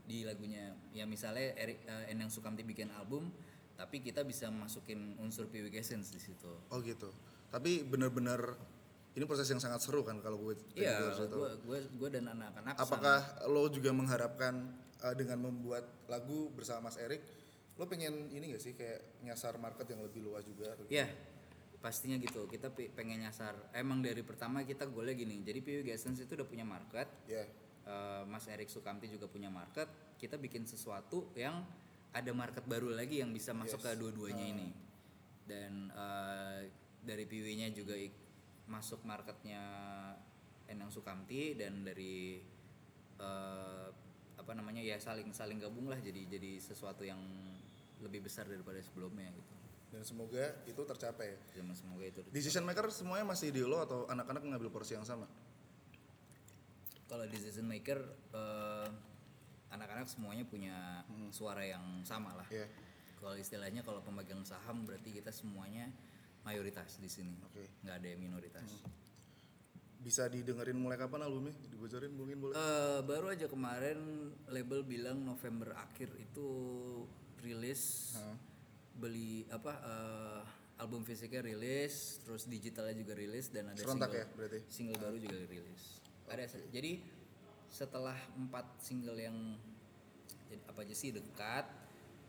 Di 0.06 0.22
lagunya 0.22 0.74
ya 0.94 1.10
misalnya 1.10 1.56
Erik 1.58 1.82
eh, 1.86 2.12
Endang 2.14 2.30
Sukamti 2.30 2.62
bikin 2.62 2.94
album 2.94 3.34
tapi 3.76 4.00
kita 4.00 4.24
bisa 4.24 4.48
masukin 4.48 5.20
unsur 5.20 5.52
PWG 5.52 5.76
Essence 5.84 6.08
di 6.12 6.20
situ. 6.20 6.52
Oh 6.72 6.80
gitu. 6.80 7.12
Tapi 7.52 7.84
benar-benar 7.84 8.56
ini 9.16 9.24
proses 9.24 9.48
yang 9.48 9.58
sangat 9.58 9.80
seru 9.80 10.04
kan 10.04 10.20
kalau 10.20 10.36
gue 10.38 10.60
Iya, 10.76 11.16
gue 11.64 11.80
gue 11.90 12.10
dan 12.12 12.28
anak-anak 12.30 12.76
Apakah 12.78 13.20
lo 13.48 13.68
juga 13.68 13.90
mengharapkan 13.90 14.54
uh, 15.00 15.16
dengan 15.16 15.40
membuat 15.42 15.88
lagu 16.06 16.52
bersama 16.52 16.88
Mas 16.88 16.98
Erik, 16.98 17.24
lo 17.74 17.86
pengen 17.86 18.28
ini 18.30 18.52
gak 18.52 18.60
sih 18.62 18.74
kayak 18.74 19.22
nyasar 19.22 19.56
market 19.56 19.88
yang 19.88 20.04
lebih 20.04 20.20
luas 20.22 20.44
juga? 20.44 20.76
Iya, 20.86 21.08
pastinya 21.78 22.16
gitu. 22.18 22.44
Kita 22.46 22.68
pe- 22.70 22.90
pengen 22.90 23.22
nyasar. 23.22 23.56
Emang 23.72 24.00
dari 24.00 24.20
pertama 24.20 24.62
kita 24.62 24.84
golnya 24.86 25.14
gini. 25.14 25.40
Jadi 25.40 25.60
PWG 25.60 25.88
Essence 25.90 26.20
itu 26.20 26.36
udah 26.36 26.46
punya 26.46 26.64
market. 26.64 27.08
Ya, 27.26 27.44
Eh, 27.86 28.24
Mas 28.26 28.50
Erik 28.50 28.66
Sukamti 28.66 29.06
juga 29.06 29.30
punya 29.30 29.46
market. 29.48 29.86
Kita 30.18 30.36
bikin 30.36 30.66
sesuatu 30.66 31.30
yang 31.34 31.62
ada 32.10 32.32
market 32.34 32.66
baru 32.66 32.90
lagi 32.90 33.22
yang 33.22 33.30
bisa 33.30 33.54
masuk 33.54 33.78
ke 33.78 33.94
dua-duanya 33.94 34.42
ini. 34.44 34.74
Dan 35.46 35.94
eh, 35.94 36.60
dari 37.00 37.24
PW-nya 37.24 37.70
juga 37.70 37.94
ik- 37.94 38.25
masuk 38.66 39.02
marketnya 39.06 39.62
Enang 40.66 40.90
Sukamti 40.90 41.54
dan 41.54 41.86
dari 41.86 42.42
eh, 43.22 43.88
apa 44.36 44.52
namanya 44.52 44.82
ya 44.84 44.98
saling 45.00 45.32
saling 45.32 45.62
gabung 45.62 45.88
lah 45.88 45.98
jadi 46.02 46.28
jadi 46.28 46.60
sesuatu 46.60 47.06
yang 47.06 47.22
lebih 48.04 48.28
besar 48.28 48.46
daripada 48.46 48.78
sebelumnya 48.84 49.32
gitu. 49.32 49.54
dan 49.96 50.04
semoga 50.04 50.44
itu 50.68 50.82
tercapai. 50.84 51.40
Zaman 51.56 51.72
semoga 51.72 52.04
itu. 52.04 52.20
Decision 52.28 52.68
maker 52.68 52.92
semuanya 52.92 53.24
masih 53.24 53.56
di 53.56 53.64
lo 53.64 53.80
atau 53.80 54.04
anak-anak 54.12 54.44
ngambil 54.44 54.68
porsi 54.68 55.00
yang 55.00 55.08
sama? 55.08 55.24
Kalau 57.08 57.24
decision 57.32 57.64
maker 57.64 58.04
eh, 58.36 58.90
anak-anak 59.72 60.12
semuanya 60.12 60.44
punya 60.44 61.06
suara 61.32 61.64
yang 61.64 62.04
sama 62.04 62.36
lah. 62.36 62.48
Ya, 62.52 62.68
Kalau 63.24 63.40
istilahnya 63.40 63.88
kalau 63.88 64.04
pemegang 64.04 64.44
saham 64.44 64.84
berarti 64.84 65.16
kita 65.16 65.32
semuanya 65.32 65.88
mayoritas 66.46 67.02
di 67.02 67.10
sini. 67.10 67.34
Oke. 67.44 67.82
Nggak 67.84 67.96
ada 68.00 68.08
yang 68.08 68.22
minoritas. 68.22 68.70
bisa 70.06 70.30
didengerin 70.30 70.78
mulai 70.78 71.02
kapan 71.02 71.26
albumnya? 71.26 71.58
Dibocorin 71.66 72.14
mungkin 72.14 72.38
boleh? 72.38 72.54
Eh, 72.54 73.02
baru 73.02 73.34
aja 73.34 73.50
kemarin 73.50 73.98
label 74.54 74.86
bilang 74.86 75.26
November 75.26 75.74
akhir 75.74 76.14
itu 76.22 76.46
rilis 77.42 78.14
beli 78.94 79.50
apa 79.50 79.74
eh, 79.82 80.42
album 80.78 81.02
fisiknya 81.02 81.42
rilis, 81.42 82.22
terus 82.22 82.46
digitalnya 82.46 82.94
juga 83.02 83.18
rilis 83.18 83.50
dan 83.50 83.74
ada 83.74 83.82
Serentak 83.82 84.14
single 84.14 84.22
ya 84.22 84.26
berarti? 84.38 84.60
single 84.70 85.00
baru 85.02 85.18
juga 85.18 85.38
rilis. 85.50 85.84
Ada 86.30 86.44
jadi 86.70 86.92
setelah 87.74 88.18
empat 88.38 88.66
single 88.80 89.18
yang 89.18 89.58
jadi 90.46 90.62
apa 90.70 90.86
aja 90.86 90.96
sih 90.96 91.10
dekat, 91.18 91.66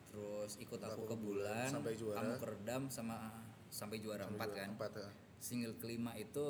terus 0.09 0.57
ikut 0.57 0.81
aku 0.81 1.05
ke 1.05 1.17
bulan, 1.19 1.69
Sampai 1.69 1.93
Juara. 1.93 2.25
kamu 2.25 2.35
keredam 2.41 2.83
sama 2.89 3.31
sampai 3.77 4.01
juara 4.01 4.25
empat 4.25 4.49
kan. 4.57 4.69
Empat 4.73 4.93
ya. 4.97 5.09
Single 5.37 5.77
kelima 5.77 6.17
itu 6.17 6.47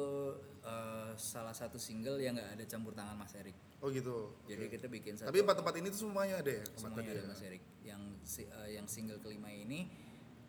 eh, 0.62 1.10
salah 1.18 1.50
satu 1.50 1.74
single 1.74 2.22
yang 2.22 2.38
nggak 2.38 2.54
ada 2.54 2.64
campur 2.70 2.94
tangan 2.94 3.18
Mas 3.18 3.34
Erik. 3.34 3.58
Oh 3.82 3.90
gitu. 3.90 4.30
Jadi 4.46 4.70
kita 4.70 4.86
bikin 4.86 5.18
satu 5.18 5.28
Tapi 5.28 5.42
empat-empat 5.42 5.74
ini 5.82 5.90
tuh 5.90 6.06
semuanya 6.06 6.38
ada 6.38 6.52
ya? 6.54 6.62
Empat 6.62 6.78
semuanya 6.80 7.10
ada 7.10 7.20
ya? 7.20 7.26
Mas 7.26 7.42
Erik. 7.42 7.62
Yang 7.82 8.02
eh, 8.46 8.68
yang 8.78 8.86
single 8.86 9.18
kelima 9.18 9.50
ini 9.50 9.90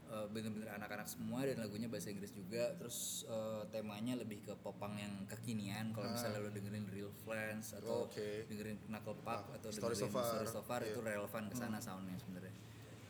eh, 0.07 0.25
bener-bener 0.29 0.69
anak-anak 0.77 1.09
semua 1.09 1.43
dan 1.43 1.57
lagunya 1.59 1.89
bahasa 1.89 2.13
Inggris 2.13 2.29
juga. 2.31 2.77
Terus 2.77 3.25
eh, 3.25 3.63
temanya 3.73 4.13
lebih 4.21 4.45
ke 4.45 4.53
popang 4.61 4.95
yang 5.01 5.25
kekinian. 5.25 5.91
Kalau 5.97 6.13
misalnya 6.13 6.45
lo 6.45 6.53
dengerin 6.53 6.85
Real 6.93 7.11
Friends 7.25 7.73
atau 7.73 8.05
Ah. 8.05 8.07
Oke. 8.07 8.45
dengerin 8.47 8.77
Knuckle 8.85 9.17
Puck 9.25 9.43
atau 9.57 9.69
Story 9.73 9.97
dengerin 9.97 10.07
So 10.07 10.07
Far. 10.13 10.23
Hmm. 10.23 10.31
Story 10.37 10.47
So 10.53 10.61
Far 10.61 10.81
itu 10.85 10.99
relevan 11.01 11.43
ke 11.49 11.55
sana 11.57 11.81
soundnya 11.81 12.15
sebenarnya. 12.21 12.53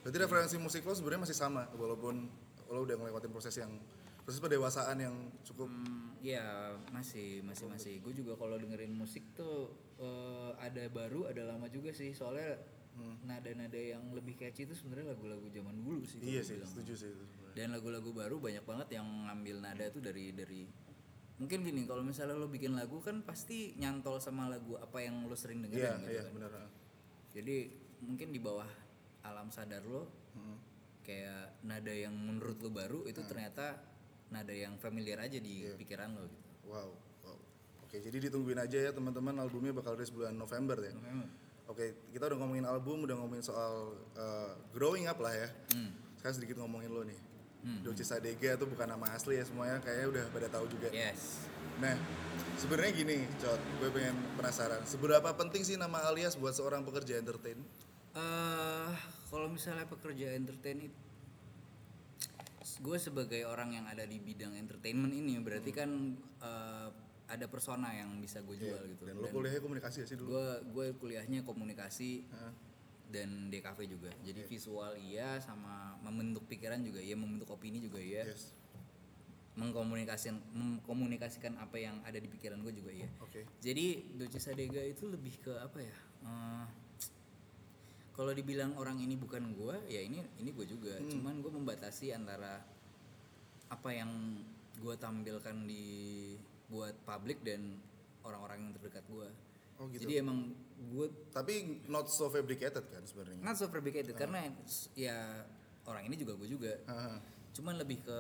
Berarti 0.08 0.18
referensi 0.24 0.56
musik 0.56 0.88
lo 0.88 0.96
sebenarnya 0.96 1.28
masih 1.28 1.36
sama 1.36 1.68
walaupun 1.76 2.47
lo 2.68 2.84
udah 2.84 2.96
ngelewatin 2.96 3.30
proses 3.30 3.56
yang 3.56 3.72
proses 4.22 4.40
pendewasaan 4.40 4.98
yang 4.98 5.16
cukup 5.42 5.68
Hmm, 5.68 6.06
Iya 6.18 6.44
masih 6.90 7.40
masih 7.42 7.66
masih. 7.66 7.94
Gue 8.00 8.12
juga 8.12 8.34
kalau 8.36 8.58
dengerin 8.58 8.92
musik 8.92 9.24
tuh 9.32 9.70
eh, 9.96 10.52
ada 10.58 10.84
baru 10.90 11.26
ada 11.26 11.46
lama 11.46 11.68
juga 11.68 11.92
sih. 11.92 12.12
Soalnya 12.12 12.58
nada-nada 13.22 13.78
yang 13.78 14.02
lebih 14.12 14.34
catchy 14.36 14.66
itu 14.66 14.74
sebenarnya 14.74 15.14
lagu-lagu 15.14 15.46
zaman 15.46 15.78
dulu 15.78 16.02
sih 16.02 16.18
Iya 16.18 16.42
sih, 16.42 16.58
bilang. 16.58 16.66
setuju 16.68 16.94
sih 16.98 17.10
itu 17.12 17.26
dan 17.54 17.70
lagu-lagu 17.70 18.10
baru 18.10 18.38
banyak 18.38 18.62
banget 18.64 18.88
yang 18.92 19.06
ngambil 19.06 19.62
nada 19.62 19.86
tuh 19.88 20.02
dari 20.02 20.34
dari 20.34 20.66
mungkin 21.38 21.62
gini 21.62 21.86
kalau 21.86 22.02
misalnya 22.02 22.34
lo 22.34 22.50
bikin 22.50 22.74
lagu 22.74 22.98
kan 22.98 23.22
pasti 23.22 23.78
nyantol 23.78 24.18
sama 24.18 24.50
lagu 24.50 24.74
apa 24.76 24.98
yang 24.98 25.22
lo 25.24 25.34
sering 25.34 25.62
dengerin 25.62 25.78
Iya, 25.78 25.94
gitu 26.00 26.10
iya 26.12 26.22
kan 26.24 26.34
benar. 26.34 26.52
ah. 26.56 26.70
jadi 27.32 27.56
mungkin 28.02 28.28
di 28.30 28.40
bawah 28.40 28.66
alam 29.22 29.50
sadar 29.50 29.86
lo 29.86 30.10
Hmm. 30.34 30.58
Kayak 31.08 31.64
nada 31.64 31.90
yang 31.90 32.12
menurut 32.12 32.60
lo 32.60 32.68
baru 32.68 33.00
itu 33.08 33.24
ternyata 33.24 33.80
nada 34.28 34.52
yang 34.52 34.76
familiar 34.76 35.24
aja 35.24 35.40
di 35.40 35.64
Iya. 35.64 35.80
pikiran 35.80 36.12
lo 36.14 36.28
gitu 36.28 36.48
Wow, 36.68 36.92
wow. 37.24 37.38
Oke, 37.88 38.04
jadi 38.04 38.28
ditungguin 38.28 38.60
aja 38.60 38.76
ya 38.76 38.92
teman-teman 38.92 39.40
albumnya 39.40 39.72
bakal 39.72 39.96
rilis 39.96 40.12
bulan 40.12 40.36
November 40.36 40.76
ya. 40.84 40.92
Oke, 41.68 42.12
kita 42.12 42.28
udah 42.28 42.36
ngomongin 42.44 42.68
album, 42.68 43.08
udah 43.08 43.16
ngomongin 43.16 43.40
soal 43.40 43.96
uh, 44.20 44.52
growing 44.76 45.08
up 45.08 45.16
lah 45.24 45.32
ya. 45.32 45.48
Hmm. 45.72 45.96
Sekarang 46.20 46.36
sedikit 46.36 46.60
ngomongin 46.60 46.92
lo 46.92 47.08
nih. 47.08 47.16
Doce 47.84 48.04
Sadega 48.04 48.56
itu 48.56 48.64
bukan 48.64 48.88
nama 48.88 49.12
asli 49.12 49.36
ya 49.36 49.44
semuanya, 49.44 49.80
kayaknya 49.80 50.08
udah 50.08 50.26
pada 50.32 50.48
tahu 50.48 50.72
juga. 50.72 50.88
yes 50.92 51.48
Nah, 51.78 51.94
sebenarnya 52.56 52.92
gini, 52.96 53.18
Cot, 53.38 53.60
gue 53.80 53.90
pengen 53.94 54.16
penasaran. 54.34 54.82
Seberapa 54.84 55.30
penting 55.36 55.62
sih 55.62 55.76
nama 55.76 56.00
alias 56.08 56.34
buat 56.34 56.52
seorang 56.52 56.82
pekerja 56.82 57.20
entertain? 57.20 57.60
Eh 58.18 58.94
kalau 59.30 59.48
misalnya 59.48 59.86
pekerja 59.86 60.34
entertain 60.34 60.82
itu 60.82 61.00
gue 62.78 62.98
sebagai 62.98 63.42
orang 63.44 63.74
yang 63.74 63.86
ada 63.86 64.06
di 64.06 64.18
bidang 64.18 64.54
entertainment 64.54 65.10
ini 65.12 65.38
berarti 65.38 65.72
kan 65.72 65.90
eh, 66.42 66.90
ada 67.28 67.46
persona 67.46 67.92
yang 67.92 68.18
bisa 68.18 68.40
gue 68.40 68.56
jual 68.56 68.82
gitu 68.88 69.04
Dan 69.04 69.18
lo 69.18 69.28
kuliahnya 69.28 69.60
komunikasi 69.60 69.98
ya 70.02 70.08
sih 70.08 70.16
dulu? 70.16 70.32
gue 70.34 70.46
gue 70.72 70.88
kuliahnya 70.96 71.42
komunikasi 71.44 72.24
Hah? 72.30 72.54
dan 73.08 73.48
DKV 73.48 73.80
juga 73.88 74.12
jadi 74.22 74.44
visual 74.44 74.94
iya 74.96 75.40
sama 75.40 75.96
membentuk 76.02 76.44
pikiran 76.46 76.80
juga 76.82 77.00
iya 77.00 77.16
membentuk 77.16 77.50
opini 77.50 77.80
juga 77.80 78.00
iya 78.00 78.28
Yes. 78.28 78.52
mengkomunikasikan 79.58 80.38
mengkomunikasikan 80.54 81.58
apa 81.58 81.82
yang 81.82 81.98
ada 82.06 82.22
di 82.22 82.30
pikiran 82.30 82.62
gue 82.62 82.74
juga 82.74 82.94
iya 82.94 83.10
Oke. 83.20 83.42
jadi 83.58 84.06
Doce 84.14 84.38
Sadega 84.38 84.86
itu 84.86 85.10
lebih 85.10 85.34
ke 85.42 85.50
apa 85.58 85.82
ya? 85.82 85.96
eh, 86.22 86.66
kalau 88.18 88.34
dibilang 88.34 88.74
orang 88.82 88.98
ini 88.98 89.14
bukan 89.14 89.54
gue, 89.54 89.78
ya 89.94 90.02
ini 90.02 90.26
ini 90.42 90.50
gue 90.50 90.66
juga. 90.66 90.98
Cuman 91.06 91.38
gue 91.38 91.54
membatasi 91.54 92.18
antara 92.18 92.66
apa 93.70 93.90
yang 93.94 94.42
gue 94.82 94.96
tampilkan 94.98 95.70
di 95.70 95.86
buat 96.66 96.98
publik 97.06 97.46
dan 97.46 97.78
orang-orang 98.26 98.58
yang 98.66 98.72
terdekat 98.74 99.06
gue. 99.06 99.30
Oh 99.78 99.86
gitu. 99.94 100.10
Jadi 100.10 100.14
emang 100.26 100.50
gue 100.78 101.08
Tapi 101.30 101.86
not 101.86 102.10
so 102.10 102.26
fabricated 102.34 102.90
kan 102.90 103.06
sebenarnya. 103.06 103.42
not 103.46 103.58
so 103.58 103.70
fabricated 103.70 104.18
karena 104.18 104.50
ya 104.98 105.46
orang 105.86 106.10
ini 106.10 106.18
juga 106.18 106.34
gue 106.42 106.50
juga. 106.50 106.74
Haha. 106.90 107.22
Cuman 107.54 107.78
lebih 107.78 108.02
ke 108.02 108.20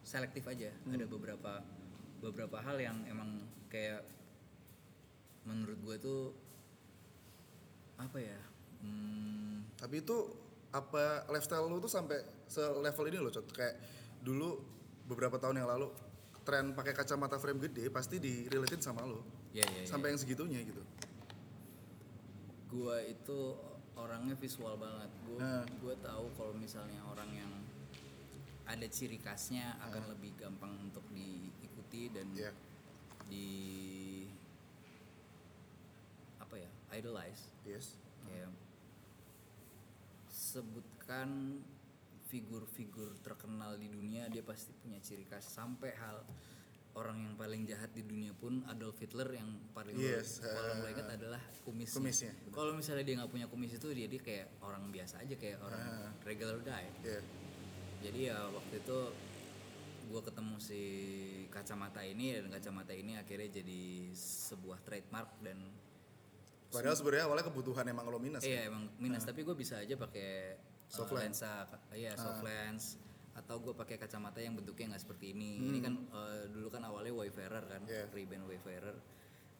selektif 0.00 0.48
aja. 0.48 0.72
Ada 0.88 1.04
beberapa 1.04 1.60
beberapa 2.24 2.56
hal 2.64 2.80
yang 2.80 3.04
emang 3.04 3.44
kayak 3.68 4.00
menurut 5.44 5.76
gue 5.84 5.96
tuh 6.00 6.20
apa 8.00 8.16
ya? 8.16 8.40
Hmm, 8.86 9.66
Tapi 9.76 10.00
itu 10.00 10.16
apa 10.70 11.26
lifestyle 11.28 11.66
lu 11.66 11.78
tuh 11.78 11.88
sampai 11.88 12.20
selevel 12.46 13.06
ini 13.08 13.18
loh, 13.18 13.30
Cot. 13.30 13.50
Kayak 13.50 13.76
dulu 14.22 14.62
beberapa 15.06 15.36
tahun 15.36 15.58
yang 15.58 15.68
lalu 15.68 15.90
tren 16.42 16.70
pakai 16.72 16.94
kacamata 16.94 17.36
frame 17.36 17.58
gede 17.60 17.90
pasti 17.90 18.18
direlatin 18.18 18.78
sama 18.78 19.02
lo. 19.02 19.22
ya 19.50 19.66
ya. 19.66 19.82
ya. 19.82 19.88
Sampai 19.88 20.14
yang 20.14 20.20
segitunya 20.20 20.60
gitu. 20.62 20.82
Gua 22.68 23.00
itu 23.00 23.38
orangnya 23.96 24.36
visual 24.36 24.76
banget. 24.76 25.10
Gua 25.24 25.38
Nah. 25.38 25.64
gua 25.80 25.94
tahu 25.98 26.26
kalau 26.34 26.52
misalnya 26.52 27.00
orang 27.02 27.30
yang 27.32 27.52
ada 28.66 28.86
ciri 28.86 29.16
khasnya 29.16 29.78
akan 29.80 30.10
lebih 30.12 30.34
gampang 30.36 30.74
untuk 30.82 31.02
diikuti 31.10 32.10
dan 32.10 32.26
Iya. 32.34 32.50
di 33.26 33.48
apa 36.36 36.54
ya 36.58 36.70
idolize 36.92 37.50
Yes. 37.62 37.94
kayak 38.26 38.50
sebutkan 40.56 41.60
figur-figur 42.26 43.20
terkenal 43.20 43.76
di 43.76 43.86
dunia 43.86 44.26
dia 44.26 44.40
pasti 44.40 44.72
punya 44.74 44.98
ciri 44.98 45.22
khas 45.22 45.46
sampai 45.46 45.92
hal 45.94 46.24
orang 46.96 47.22
yang 47.22 47.34
paling 47.36 47.62
jahat 47.62 47.92
di 47.92 48.00
dunia 48.02 48.32
pun 48.32 48.64
Adolf 48.66 48.96
Hitler 48.96 49.28
yang 49.30 49.52
paling 49.70 49.92
Yes, 49.94 50.40
paling 50.40 50.80
lo 50.80 50.86
eh, 50.88 50.92
ingat 50.96 51.08
adalah 51.12 51.42
kumisnya. 51.60 52.00
kumisnya, 52.00 52.32
Kalau 52.50 52.72
misalnya 52.72 53.04
dia 53.04 53.14
nggak 53.20 53.28
punya 53.30 53.46
kumis 53.46 53.76
itu 53.76 53.92
dia 53.92 54.08
dia 54.08 54.16
kayak 54.18 54.48
orang 54.64 54.88
biasa 54.88 55.20
aja 55.20 55.34
kayak 55.36 55.60
orang 55.60 55.76
Ah. 55.78 56.10
regular 56.24 56.56
guy. 56.64 56.88
Iya. 57.04 57.20
Jadi 58.00 58.20
ya 58.26 58.48
waktu 58.48 58.80
itu 58.80 58.98
gue 60.06 60.22
ketemu 60.24 60.56
si 60.56 60.82
kacamata 61.52 62.00
ini 62.00 62.32
dan 62.32 62.48
kacamata 62.48 62.96
ini 62.96 63.20
akhirnya 63.20 63.60
jadi 63.60 63.82
sebuah 64.16 64.80
trademark 64.80 65.28
dan 65.44 65.60
Padahal 66.68 66.94
sebenarnya 66.94 67.24
awalnya 67.24 67.46
kebutuhan 67.46 67.84
emang 67.84 68.06
lo 68.06 68.18
minus. 68.18 68.42
Iya 68.42 68.68
emang 68.68 68.90
minus 68.96 69.22
tapi 69.22 69.42
gue 69.42 69.52
bisa 69.52 69.78
aja 69.78 69.94
pakai 69.94 70.56
uh, 70.56 70.90
Soft 70.90 71.12
lens. 71.12 71.38
lensa, 71.38 71.52
ka- 71.64 71.82
iya 71.92 72.12
soft 72.14 72.42
lens 72.42 72.98
atau 73.36 73.60
gue 73.60 73.72
pakai 73.72 73.96
kacamata 73.96 74.40
yang 74.40 74.56
bentuknya 74.56 74.92
nggak 74.92 75.02
seperti 75.02 75.30
ini. 75.30 75.56
Hmm. 75.56 75.68
Ini 75.68 75.78
kan 75.78 75.94
uh, 76.10 76.42
dulu 76.48 76.68
kan 76.68 76.82
awalnya 76.82 77.12
Wayfarer 77.12 77.64
kan, 77.66 77.82
Iya. 77.84 78.08
Ray-Ban 78.10 78.42
Wayfarer, 78.44 78.96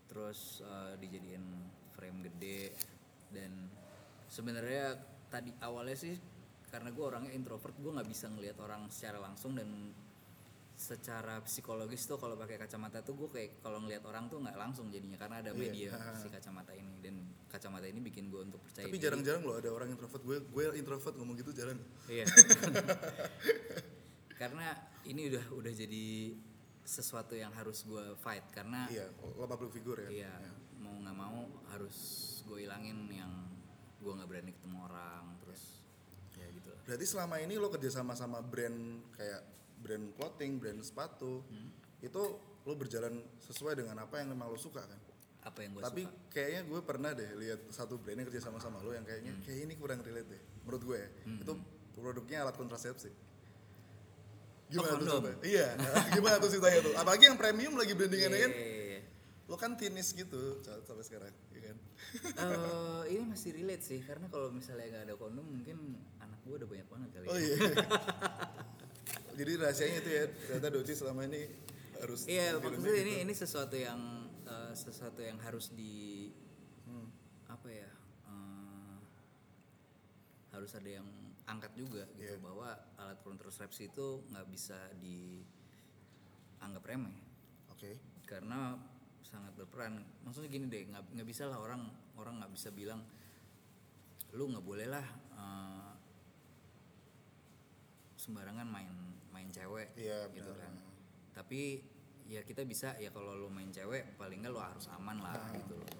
terus 0.07 0.61
uh, 0.61 0.97
dijadiin 0.97 1.45
frame 1.92 2.25
gede 2.25 2.73
dan 3.31 3.69
sebenarnya 4.27 4.97
tadi 5.29 5.51
awalnya 5.61 5.95
sih 5.95 6.14
karena 6.66 6.90
gue 6.90 7.05
orangnya 7.05 7.33
introvert 7.33 7.73
gue 7.75 7.88
nggak 7.88 8.09
bisa 8.09 8.27
ngelihat 8.29 8.59
orang 8.59 8.88
secara 8.88 9.19
langsung 9.19 9.55
dan 9.55 9.95
secara 10.77 11.41
psikologis 11.41 12.05
tuh 12.05 12.21
kalau 12.21 12.37
pakai 12.37 12.61
kacamata 12.61 13.01
tuh 13.01 13.17
gue 13.17 13.29
kayak 13.33 13.65
kalau 13.65 13.81
ngelihat 13.81 14.05
orang 14.05 14.29
tuh 14.29 14.39
nggak 14.39 14.55
langsung 14.55 14.93
jadinya 14.93 15.17
karena 15.17 15.41
ada 15.41 15.51
Iya, 15.51 15.57
media 15.57 15.89
ha. 15.97 16.12
si 16.12 16.29
kacamata 16.29 16.77
ini 16.77 17.01
dan 17.01 17.17
kacamata 17.49 17.89
ini 17.89 17.99
bikin 18.05 18.29
gue 18.29 18.45
untuk 18.45 18.61
percaya 18.61 18.85
Tapi 18.85 19.01
jarang-jarang 19.01 19.41
loh 19.41 19.57
ada 19.57 19.73
orang 19.73 19.89
introvert. 19.89 20.21
Gue 20.21 20.39
gue 20.45 20.65
introvert 20.77 21.17
ngomong 21.17 21.35
gitu 21.41 21.51
jarang. 21.57 21.81
Iya. 22.07 22.29
karena 24.41 24.77
ini 25.09 25.33
udah 25.33 25.45
udah 25.57 25.73
jadi 25.73 26.37
sesuatu 26.85 27.33
yang 27.33 27.51
harus 27.57 27.83
gue 27.83 28.15
fight 28.21 28.45
karena 28.53 28.85
Iya, 28.93 29.09
lo 29.17 29.49
public 29.49 29.73
figure 29.73 30.07
ya. 30.07 30.09
iya 30.12 30.33
mau 30.77 30.93
nggak 30.93 31.17
mau 31.17 31.49
harus 31.73 31.97
gue 32.45 32.62
ilangin 32.62 33.09
yang 33.11 33.33
gue 33.99 34.12
nggak 34.12 34.29
berani 34.29 34.53
ketemu 34.53 34.77
orang 34.85 35.25
terus 35.41 35.81
ya 36.37 36.47
gitu 36.53 36.69
lah. 36.69 36.81
Berarti 36.85 37.07
selama 37.09 37.41
ini 37.41 37.57
lo 37.57 37.73
kerja 37.73 37.91
sama 37.91 38.12
sama 38.12 38.39
brand 38.39 39.03
kayak 39.17 39.56
brand 39.79 40.12
clothing, 40.12 40.57
brand 40.57 40.81
sepatu, 40.81 41.45
Hmm. 41.45 41.71
itu 42.01 42.23
lo 42.62 42.75
berjalan 42.75 43.15
sesuai 43.39 43.77
dengan 43.77 44.01
apa 44.01 44.19
yang 44.19 44.31
memang 44.31 44.49
lo 44.49 44.57
suka 44.57 44.83
kan? 44.83 45.01
apa 45.41 45.62
yang 45.62 45.79
gue 45.79 45.83
Tapi 45.85 46.03
suka 46.03 46.11
Hmm. 46.11 46.27
kayaknya 46.29 46.61
gue 46.67 46.81
pernah 46.83 47.11
deh 47.12 47.31
lihat 47.39 47.61
satu 47.71 47.95
brand 47.97 48.19
yang 48.19 48.27
kerja 48.27 48.43
sama 48.43 48.59
sama 48.59 48.83
lo 48.83 48.91
yang 48.91 49.07
kayaknya 49.07 49.31
kayak 49.41 49.62
ini 49.62 49.75
kurang 49.75 50.03
relate 50.03 50.27
deh. 50.27 50.43
Menurut 50.67 50.83
gue 50.85 50.99
ya. 50.99 51.09
Itu 51.39 51.53
produknya 51.95 52.43
alat 52.43 52.59
kontrasepsi. 52.59 53.15
Gimana 54.67 54.93
Oh, 54.93 54.99
tuh 54.99 55.07
coba? 55.23 55.31
Iya, 55.47 55.79
gimana 56.19 56.43
tuh 56.43 56.51
ceritanya 56.51 56.81
tuh? 56.83 56.95
Apalagi 56.99 57.31
yang 57.31 57.39
premium 57.39 57.79
lagi 57.79 57.95
brandingannya 57.95 58.41
kan? 58.43 58.51
Iya, 58.51 58.67
iya, 58.67 58.85
iya. 58.91 59.01
Lo 59.47 59.55
kan 59.55 59.79
tinis 59.79 60.11
gitu 60.11 60.59
sampai 60.83 61.07
sekarang, 61.07 61.31
ya 61.55 61.61
kan? 61.62 61.77
Eh, 62.27 63.15
ini 63.15 63.31
masih 63.31 63.55
relate 63.55 63.87
sih 63.87 64.03
karena 64.03 64.27
kalau 64.27 64.51
misalnya 64.51 64.91
nggak 64.91 65.05
ada 65.07 65.15
kondom 65.15 65.47
mungkin 65.47 65.79
anak 66.19 66.43
gue 66.43 66.59
udah 66.59 66.67
banyak 66.67 66.89
banget 66.91 67.09
kali 67.15 67.27
Oh 67.31 67.39
ya. 67.39 67.47
iya. 67.47 67.55
Jadi 69.37 69.53
rahasianya 69.61 69.99
itu 70.01 70.11
ya, 70.11 70.25
ternyata 70.49 70.68
Doci 70.72 70.92
selama 70.96 71.29
ini 71.29 71.44
harus 72.01 72.25
Iya, 72.25 72.57
maksudnya 72.57 72.92
gitu. 72.92 73.05
ini 73.05 73.14
ini 73.22 73.33
sesuatu 73.33 73.77
yang 73.77 74.01
eh, 74.42 74.72
sesuatu 74.72 75.20
yang 75.20 75.37
harus 75.40 75.70
di 75.70 76.31
Hmm. 76.87 77.11
apa 77.46 77.68
ya? 77.68 77.90
eh, 78.27 78.96
harus 80.51 80.72
ada 80.72 80.88
yang 80.88 81.07
angkat 81.44 81.72
juga 81.75 82.09
gitu 82.14 82.33
Iya. 82.33 82.40
bahwa 82.40 82.72
alat 82.96 83.20
kontrasepsi 83.22 83.90
itu 83.90 84.25
nggak 84.31 84.46
bisa 84.49 84.79
dianggap 84.99 86.83
remeh 86.83 87.16
Oke. 87.70 88.01
karena 88.25 88.75
sangat 89.20 89.53
berperan. 89.53 90.01
Maksudnya 90.22 90.49
gini 90.49 90.66
deh, 90.66 90.87
nggak 90.87 91.12
nggak 91.12 91.29
bisa 91.29 91.44
lah 91.44 91.59
orang 91.59 91.85
orang 92.16 92.40
nggak 92.40 92.53
bisa 92.55 92.70
bilang 92.70 93.05
lu 94.33 94.49
nggak 94.49 94.64
boleh 94.64 94.87
lah 94.87 95.07
eh, 95.35 95.92
sembarangan 98.16 98.66
main 98.66 98.90
main 99.37 99.49
cewek 99.51 99.92
Iya, 99.94 100.33
gitu 100.33 100.49
kan. 100.51 100.72
Tapi 101.31 101.85
ya 102.25 102.40
kita 102.40 102.64
bisa 102.64 102.96
ya 102.96 103.11
kalau 103.11 103.37
lu 103.37 103.46
main 103.46 103.68
cewek 103.68 104.16
paling 104.16 104.40
nggak 104.40 104.51
lu 104.51 104.59
harus 104.59 104.88
aman 104.90 105.20
lah 105.20 105.37
Ah. 105.37 105.53
gitu 105.55 105.77
loh. 105.77 105.90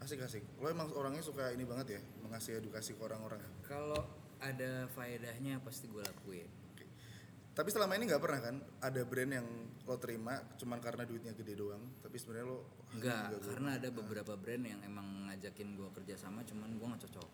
Asik 0.00 0.22
asik. 0.22 0.44
Lo 0.56 0.66
emang 0.66 0.88
orangnya 0.92 1.20
suka 1.20 1.50
ini 1.50 1.62
banget 1.62 1.98
ya, 1.98 2.00
mengasih 2.20 2.56
edukasi 2.56 2.94
ke 2.94 3.02
orang-orang. 3.02 3.42
Kalau 3.60 4.00
ada 4.38 4.88
faedahnya 4.88 5.60
pasti 5.60 5.86
gue 5.86 6.00
lakuin. 6.00 6.48
Oke. 6.72 6.88
Tapi 7.52 7.68
selama 7.68 7.92
ini 7.94 8.08
nggak 8.08 8.18
pernah 8.18 8.40
kan 8.40 8.56
ada 8.80 9.00
brand 9.04 9.32
yang 9.34 9.48
lo 9.82 9.98
terima 9.98 10.38
cuman 10.56 10.78
karena 10.78 11.02
duitnya 11.02 11.34
gede 11.34 11.52
doang, 11.54 11.82
tapi 12.00 12.16
sebenarnya 12.16 12.46
lo 12.46 12.58
gua- 12.96 13.28
karena 13.42 13.76
ada 13.76 13.88
beberapa 13.90 14.32
brand 14.34 14.64
yang 14.64 14.80
emang 14.80 15.04
ngajakin 15.26 15.74
gue 15.74 15.88
kerja 15.92 16.14
sama 16.16 16.40
cuman 16.42 16.70
gue 16.72 16.86
nggak 16.86 17.02
cocok 17.04 17.28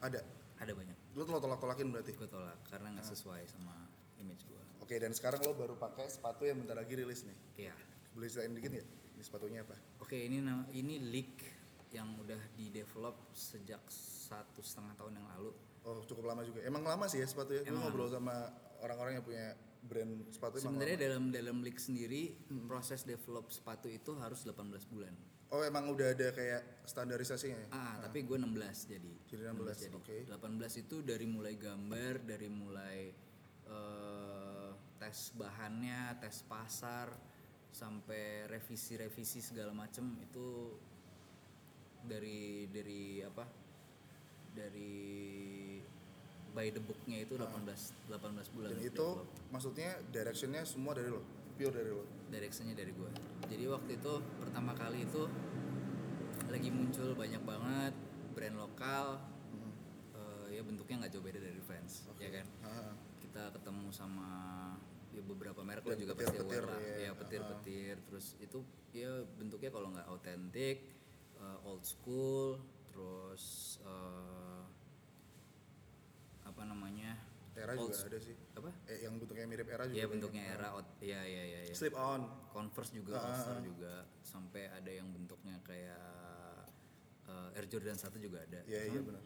ada. 0.00 0.20
Ada 0.58 0.72
banyak 0.72 0.96
Lo 1.14 1.22
lo 1.24 1.38
tolak-tolakin 1.38 1.90
berarti. 1.90 2.12
gue 2.12 2.26
tolak 2.26 2.58
karena 2.66 2.94
nggak 2.94 3.06
sesuai 3.06 3.42
sama 3.46 3.74
image 4.18 4.44
gue 4.44 4.62
Oke, 4.82 5.00
dan 5.00 5.10
sekarang 5.10 5.40
lo 5.40 5.56
baru 5.56 5.74
pakai 5.74 6.06
sepatu 6.06 6.44
yang 6.44 6.60
bentar 6.60 6.76
lagi 6.76 6.92
rilis 6.92 7.24
nih. 7.24 7.38
iya 7.56 7.74
Boleh 8.12 8.28
ceritain 8.28 8.52
dikit 8.52 8.70
nggak? 8.70 8.88
Ini 9.14 9.22
sepatunya 9.22 9.60
apa? 9.62 9.76
oke 9.98 10.12
ini 10.14 10.38
nama 10.38 10.66
ini 10.70 11.00
leak 11.00 11.34
yang 11.90 12.18
udah 12.18 12.40
di 12.52 12.68
develop 12.68 13.32
sejak 13.32 13.80
satu 13.88 14.60
setengah 14.60 14.92
tahun 14.94 15.22
yang 15.22 15.28
lalu 15.30 15.50
Oh, 15.84 16.00
cukup 16.00 16.32
lama 16.32 16.40
juga. 16.40 16.64
Emang 16.64 16.80
lama 16.80 17.04
sih 17.04 17.20
ya 17.20 17.28
sepatu 17.28 17.52
ya. 17.52 17.60
Gue 17.60 17.76
ngobrol 17.76 18.08
sama 18.08 18.32
orang-orang 18.80 19.20
yang 19.20 19.24
punya 19.24 19.52
brand 19.84 20.32
sepatu 20.32 20.56
sebenarnya 20.58 20.96
dalam 21.08 21.28
dalam 21.28 21.60
leak 21.60 21.76
sendiri 21.76 22.34
proses 22.64 23.04
develop 23.04 23.52
sepatu 23.52 23.92
itu 23.92 24.16
harus 24.16 24.42
18 24.48 24.64
bulan 24.88 25.14
Oh, 25.54 25.62
emang 25.62 25.86
udah 25.86 26.10
ada 26.10 26.34
kayak 26.34 26.82
standarisasinya 26.82 27.54
ya? 27.54 27.68
Ah, 27.70 27.94
tapi 28.02 28.26
gue 28.26 28.34
16 28.34 28.90
jadi. 28.90 29.12
Jadi 29.22 29.42
16, 29.54 29.86
oke. 29.94 30.16
18 30.26 30.82
itu 30.82 30.96
dari 31.06 31.30
mulai 31.30 31.54
gambar, 31.54 32.26
dari 32.26 32.50
mulai 32.50 32.98
eh, 33.70 34.70
tes 34.98 35.30
bahannya, 35.38 36.18
tes 36.18 36.42
pasar, 36.42 37.14
sampai 37.70 38.50
revisi-revisi 38.50 39.38
segala 39.38 39.70
macem 39.70 40.18
itu 40.26 40.74
dari 42.02 42.66
dari 42.74 43.22
apa? 43.22 43.46
Dari 44.54 44.98
by 46.54 46.70
the 46.70 46.78
booknya 46.78 47.18
itu 47.20 47.34
18 47.34 47.50
18 48.08 48.54
bulan. 48.54 48.68
Dan 48.70 48.80
itu 48.80 48.94
develop. 48.94 49.26
maksudnya 49.50 49.90
directionnya 50.08 50.62
semua 50.62 50.94
dari 50.94 51.10
lo, 51.10 51.20
pure 51.54 51.74
dari 51.74 51.90
lo. 51.90 52.06
directionnya 52.30 52.74
dari 52.74 52.90
gue 52.90 53.10
jadi 53.44 53.64
waktu 53.68 53.98
itu 53.98 54.12
pertama 54.38 54.72
kali 54.72 55.02
itu 55.02 55.26
lagi 56.46 56.70
muncul 56.70 57.12
banyak 57.12 57.42
banget 57.42 57.94
brand 58.32 58.56
lokal 58.56 59.06
Eh, 60.14 60.46
ya 60.54 60.62
bentuknya 60.62 61.02
nggak 61.02 61.12
jauh 61.12 61.24
beda 61.26 61.42
dari 61.42 61.58
fans 61.58 62.06
ya 62.16 62.30
kan? 62.30 62.46
Ah, 62.62 62.94
kita 63.18 63.50
ketemu 63.50 63.90
sama 63.90 64.30
ya 65.10 65.22
beberapa 65.22 65.58
merek 65.62 65.82
lo 65.82 65.90
Dan 65.90 66.06
juga 66.06 66.14
petir-petir, 66.14 66.38
pasti 66.38 66.54
aware 66.54 66.66
lah. 66.70 66.78
ya. 66.78 66.96
ya 67.02 67.10
petir-petir. 67.18 67.94
Terus 68.06 68.26
itu 68.38 68.58
ya 68.94 69.10
bentuknya 69.34 69.70
kalau 69.70 69.90
nggak 69.90 70.06
autentik 70.06 70.86
eh, 71.34 71.66
old 71.66 71.82
school 71.82 72.62
terus 72.86 73.44
eh, 73.82 74.53
apa 76.54 76.62
namanya 76.64 77.18
era 77.54 77.74
old 77.74 77.90
juga 77.90 78.06
ada 78.06 78.18
sih. 78.20 78.34
apa 78.54 78.70
Eh, 78.86 79.02
yang 79.02 79.14
bentuknya 79.16 79.44
mirip 79.44 79.66
era 79.66 79.84
juga. 79.84 79.94
ya 79.96 80.06
bentuknya 80.06 80.42
era 80.48 80.68
out- 80.70 80.94
ya 81.00 81.20
ya 81.20 81.42
ya 81.44 81.60
ya 81.64 81.74
Slip 81.74 81.94
on. 81.94 82.22
Converse 82.48 82.90
juga, 82.92 83.14
All 83.16 83.34
Star 83.34 83.58
juga, 83.60 83.94
sampai 84.22 84.70
ada 84.70 84.86
yang 84.88 85.10
bentuknya 85.10 85.58
kayak 85.60 86.02
eh, 87.24 87.56
Air 87.56 87.66
Jordan 87.66 87.96
1 87.96 88.14
juga 88.18 88.38
ada. 88.40 88.60
Iya, 88.64 88.86
iya 88.86 89.00
benar. 89.00 89.22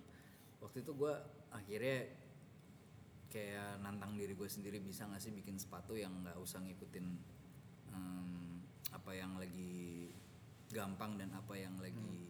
Waktu 0.59 0.81
itu 0.81 0.93
gue 0.95 1.13
akhirnya 1.51 1.99
kayak 3.29 3.81
nantang 3.81 4.17
diri 4.17 4.33
gue 4.33 4.47
sendiri 4.47 4.79
bisa 4.79 5.05
nggak 5.05 5.19
sih 5.19 5.29
bikin 5.31 5.57
sepatu 5.57 5.93
yang 5.93 6.13
nggak 6.19 6.39
usah 6.39 6.59
ngikutin 6.59 7.07
em, 7.91 8.61
apa 8.91 9.13
yang 9.13 9.37
lagi 9.37 10.09
gampang 10.69 11.17
dan 11.17 11.29
apa 11.33 11.53
yang 11.53 11.77
lagi 11.77 11.97
gitu. 11.99 12.28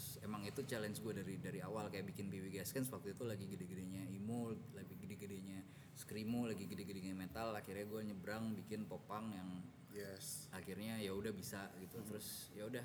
Terus 0.00 0.16
emang 0.24 0.40
itu 0.48 0.64
challenge 0.64 0.96
gue 1.04 1.12
dari 1.12 1.36
dari 1.36 1.60
awal 1.60 1.92
kayak 1.92 2.08
bikin 2.08 2.32
BW 2.32 2.48
Gaskins 2.56 2.88
waktu 2.88 3.12
itu 3.12 3.20
lagi 3.20 3.44
gede-gedenya 3.44 4.08
emo, 4.08 4.48
lagi 4.72 4.96
gede-gedenya 4.96 5.60
screamo, 5.92 6.48
lagi 6.48 6.64
gede-gedenya 6.64 7.12
metal. 7.12 7.52
Akhirnya 7.52 7.84
gue 7.84 8.00
nyebrang 8.08 8.56
bikin 8.56 8.88
popang 8.88 9.28
yang 9.28 9.60
Yes. 9.92 10.48
akhirnya 10.56 10.96
ya 11.04 11.12
udah 11.12 11.28
bisa 11.36 11.68
gitu. 11.84 12.00
Terus 12.08 12.48
ya 12.56 12.64
udah 12.64 12.80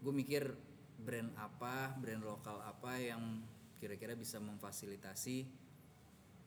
gue 0.00 0.12
mikir 0.16 0.48
brand 1.04 1.28
apa, 1.36 1.92
brand 2.00 2.24
lokal 2.24 2.64
apa 2.64 2.96
yang 2.96 3.44
kira-kira 3.76 4.16
bisa 4.16 4.40
memfasilitasi 4.40 5.44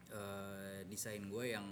eh, 0.09 0.89
desain 0.89 1.21
gue 1.29 1.53
yang 1.53 1.69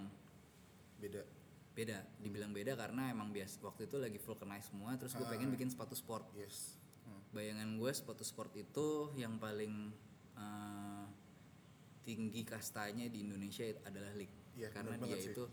Beda. 1.02 1.26
beda. 1.74 2.06
Dibilang 2.22 2.54
beda 2.54 2.78
karena 2.78 3.10
emang 3.10 3.34
bias 3.34 3.58
waktu 3.66 3.90
itu 3.90 3.98
lagi 3.98 4.22
vulcanize 4.22 4.70
semua. 4.70 4.94
Terus 4.94 5.18
gue 5.18 5.26
pengen 5.26 5.50
bikin 5.50 5.74
sepatu 5.74 5.98
sport 5.98 6.30
Yes. 6.38 6.78
Hmm. 7.04 7.22
bayangan 7.32 7.70
gue 7.78 7.92
sepatu 7.92 8.22
sport 8.22 8.52
itu 8.56 9.12
yang 9.16 9.38
paling 9.38 9.90
eh, 10.36 11.06
tinggi 12.02 12.42
kastanya 12.42 13.06
di 13.08 13.24
Indonesia 13.24 13.66
adalah 13.86 14.12
Leak 14.18 14.42
Iya, 14.52 14.68
karena 14.68 15.00
dia 15.00 15.16
sih 15.16 15.32
itu. 15.32 15.48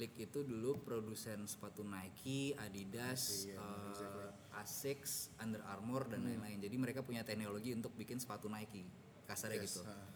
Leak 0.00 0.16
itu 0.16 0.40
dulu 0.40 0.80
produsen 0.80 1.44
sepatu 1.44 1.84
Nike, 1.84 2.56
Adidas, 2.56 3.44
Iya, 3.44 3.60
exactly. 3.92 4.24
Asics, 4.56 5.12
Under 5.36 5.60
Armour 5.68 6.08
dan 6.08 6.24
lain-lain. 6.24 6.56
Jadi 6.56 6.76
mereka 6.80 7.04
punya 7.04 7.20
teknologi 7.28 7.76
untuk 7.76 7.92
bikin 7.92 8.16
sepatu 8.16 8.48
Nike 8.48 8.88
kasarnya 9.28 9.60
Yes, 9.60 9.66
gitu. 9.68 9.80
ah. 9.84 10.08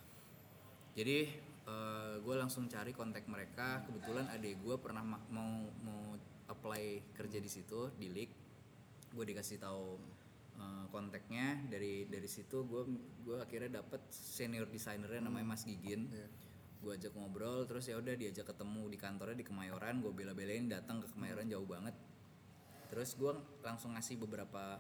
Jadi 0.97 1.19
gue 2.25 2.35
langsung 2.41 2.67
cari 2.73 2.97
kontak 2.97 3.29
mereka. 3.29 3.85
Kebetulan 3.85 4.33
adik 4.33 4.65
gue 4.65 4.77
pernah 4.81 5.05
ma- 5.05 5.27
mau 5.29 5.69
mau 5.85 6.17
apply 6.49 7.13
kerja 7.13 7.37
di 7.37 7.51
situ 7.53 7.93
di 8.01 8.09
Leak. 8.09 8.31
Gue 9.13 9.25
dikasih 9.29 9.61
tahu 9.61 10.01
eh, 10.63 10.85
kontaknya 10.89 11.59
dari 11.67 12.07
dari 12.07 12.29
situ 12.31 12.63
gue 12.63 12.83
gue 13.27 13.37
akhirnya 13.43 13.83
dapet 13.83 13.99
senior 14.09 14.71
desainernya 14.71 15.27
namanya 15.27 15.59
Mas 15.59 15.67
Gigin. 15.67 16.07
Iya. 16.07 16.29
Gue 16.79 16.99
ajak 16.99 17.15
ngobrol 17.15 17.67
terus 17.67 17.87
ya 17.87 17.99
udah 17.99 18.15
diajak 18.15 18.47
ketemu 18.47 18.87
di 18.87 18.99
kantornya 18.99 19.35
di 19.35 19.47
Kemayoran. 19.47 19.99
Gue 19.99 20.11
bela-belain 20.11 20.67
datang 20.67 21.03
ke 21.03 21.11
Kemayoran 21.11 21.47
jauh 21.47 21.67
banget. 21.67 21.95
Terus 22.91 23.15
gue 23.15 23.33
langsung 23.61 23.95
ngasih 23.95 24.19
beberapa 24.19 24.79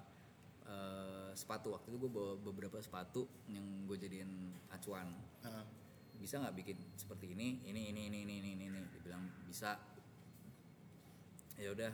eh, 0.62 1.30
sepatu 1.34 1.74
waktu 1.74 1.90
itu 1.90 1.98
gue 2.06 2.12
bawa 2.12 2.32
beberapa 2.38 2.78
sepatu 2.78 3.26
yang 3.50 3.86
gue 3.86 3.98
jadiin 3.98 4.30
acuan 4.70 5.10
Ah. 5.42 5.66
bisa 6.14 6.38
nggak 6.38 6.54
bikin 6.54 6.78
seperti 6.94 7.34
ini 7.34 7.58
ini 7.66 7.90
ini 7.90 8.06
ini 8.06 8.18
ini 8.22 8.34
ini 8.54 8.64
ini, 8.70 8.80
dibilang 8.94 9.26
bisa 9.42 9.74
ya 11.58 11.74
udah 11.74 11.90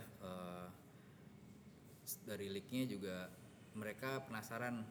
s- 2.05 2.21
dari 2.25 2.53
leaknya 2.53 2.85
juga 2.85 3.29
mereka 3.75 4.25
penasaran 4.25 4.87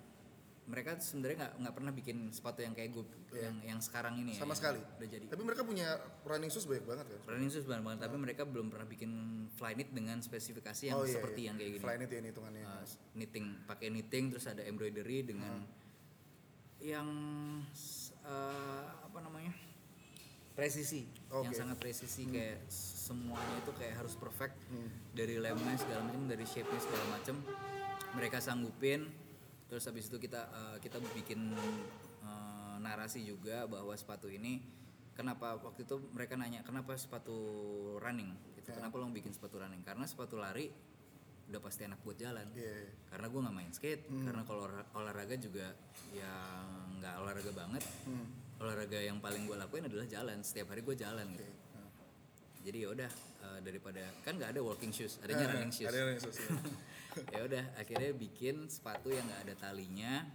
mereka 0.67 0.99
sebenarnya 0.99 1.47
nggak 1.47 1.53
nggak 1.63 1.75
pernah 1.79 1.93
bikin 1.95 2.17
sepatu 2.27 2.59
yang 2.59 2.75
kayak 2.75 2.91
gue 2.91 3.07
yang 3.39 3.55
yang 3.63 3.79
sekarang 3.79 4.19
ini 4.19 4.35
ya. 4.35 4.43
Sama 4.43 4.51
yang 4.51 4.59
sekali. 4.59 4.79
udah 4.83 5.07
jadi 5.07 5.25
Tapi 5.31 5.41
mereka 5.41 5.63
punya 5.63 5.87
running 6.27 6.51
shoes 6.51 6.67
banyak 6.67 6.83
banget 6.83 7.05
kan? 7.07 7.19
running 7.23 7.47
shoes 7.47 7.63
banget 7.63 7.83
banget 7.87 7.99
tapi 8.03 8.15
mereka 8.19 8.43
belum 8.43 8.67
pernah 8.67 8.83
bikin 8.83 9.11
flyknit 9.55 9.95
dengan 9.95 10.19
spesifikasi 10.19 10.91
yang 10.91 10.99
oh 10.99 11.07
iya. 11.07 11.15
seperti 11.15 11.39
iya. 11.39 11.47
yang 11.47 11.55
kayak 11.55 11.71
gini 11.71 11.83
Flyknit 11.87 12.09
ya 12.11 12.19
ini 12.19 12.29
hitungannya. 12.29 12.63
Uh, 12.67 12.83
knitting 13.15 13.45
pakai 13.63 13.87
knitting 13.87 14.25
terus 14.27 14.43
ada 14.45 14.59
embroidery 14.61 15.23
dengan 15.23 15.63
yang 16.77 17.07
s- 17.71 18.11
uh, 18.21 19.07
apa 19.07 19.17
namanya 19.23 19.55
presisi. 20.57 21.05
Yang 21.29 21.53
Oke. 21.53 21.59
sangat 21.61 21.77
presisi 21.77 22.25
kayak 22.25 22.65
semuanya 22.73 23.55
itu 23.61 23.71
kayak 23.77 24.01
harus 24.01 24.17
perfect. 24.17 24.57
Dari 25.13 25.37
lemnya 25.37 25.77
segala 25.77 26.09
macam 26.09 26.25
dari 26.25 26.45
shape 26.49 26.65
nya 26.65 26.81
segala 26.81 27.05
macam 27.13 27.35
mereka 28.17 28.41
sanggupin 28.41 29.05
terus 29.67 29.83
habis 29.85 30.07
itu 30.07 30.17
kita 30.17 30.47
uh, 30.47 30.77
kita 30.79 30.97
bikin 31.13 31.51
uh, 32.23 32.79
narasi 32.79 33.19
juga 33.27 33.67
bahwa 33.67 33.91
sepatu 33.99 34.31
ini 34.31 34.63
kenapa 35.11 35.59
waktu 35.59 35.83
itu 35.83 35.99
mereka 36.15 36.33
nanya 36.39 36.65
kenapa 36.65 36.97
sepatu 36.97 37.35
running? 38.01 38.33
Itu 38.57 38.73
kenapa 38.73 38.97
lo 38.97 39.11
bikin 39.13 39.35
sepatu 39.35 39.61
running? 39.61 39.85
Karena 39.85 40.09
sepatu 40.09 40.39
lari 40.39 40.71
udah 41.47 41.61
pasti 41.63 41.87
enak 41.87 42.03
buat 42.03 42.17
jalan. 42.19 42.47
Iya, 42.55 42.75
iya. 42.87 42.91
karena 43.11 43.25
gue 43.31 43.39
nggak 43.39 43.55
main 43.55 43.71
skate 43.71 44.03
karena 44.09 44.41
kalau 44.43 44.67
olah- 44.67 44.89
olahraga 44.97 45.35
juga 45.39 45.67
ya 46.11 46.31
nggak 46.97 47.13
olahraga 47.23 47.51
banget 47.55 47.83
olahraga 48.57 48.99
yang 48.99 49.17
paling 49.17 49.43
gue 49.43 49.55
lakuin 49.55 49.85
adalah 49.85 50.05
jalan 50.05 50.41
setiap 50.41 50.71
hari 50.71 50.81
gue 50.81 50.95
jalan 50.95 51.27
gitu 51.31 51.45
Nah. 51.45 51.89
jadi 52.63 52.77
ya 52.79 52.89
udah 52.89 53.11
eh, 53.43 53.59
daripada 53.61 54.01
kan 54.21 54.35
nggak 54.35 54.51
ada 54.51 54.61
walking 54.61 54.89
shoes 54.89 55.21
adanya 55.21 55.45
running 55.51 55.69
shoes 55.69 55.87
Ada 55.87 55.99
running 56.03 56.19
shoes. 56.19 56.37
iya. 56.37 56.51
ya 57.33 57.39
udah 57.43 57.63
akhirnya 57.75 58.11
bikin 58.13 58.55
sepatu 58.67 59.09
yang 59.09 59.23
nggak 59.23 59.41
ada 59.43 59.55
talinya 59.59 60.25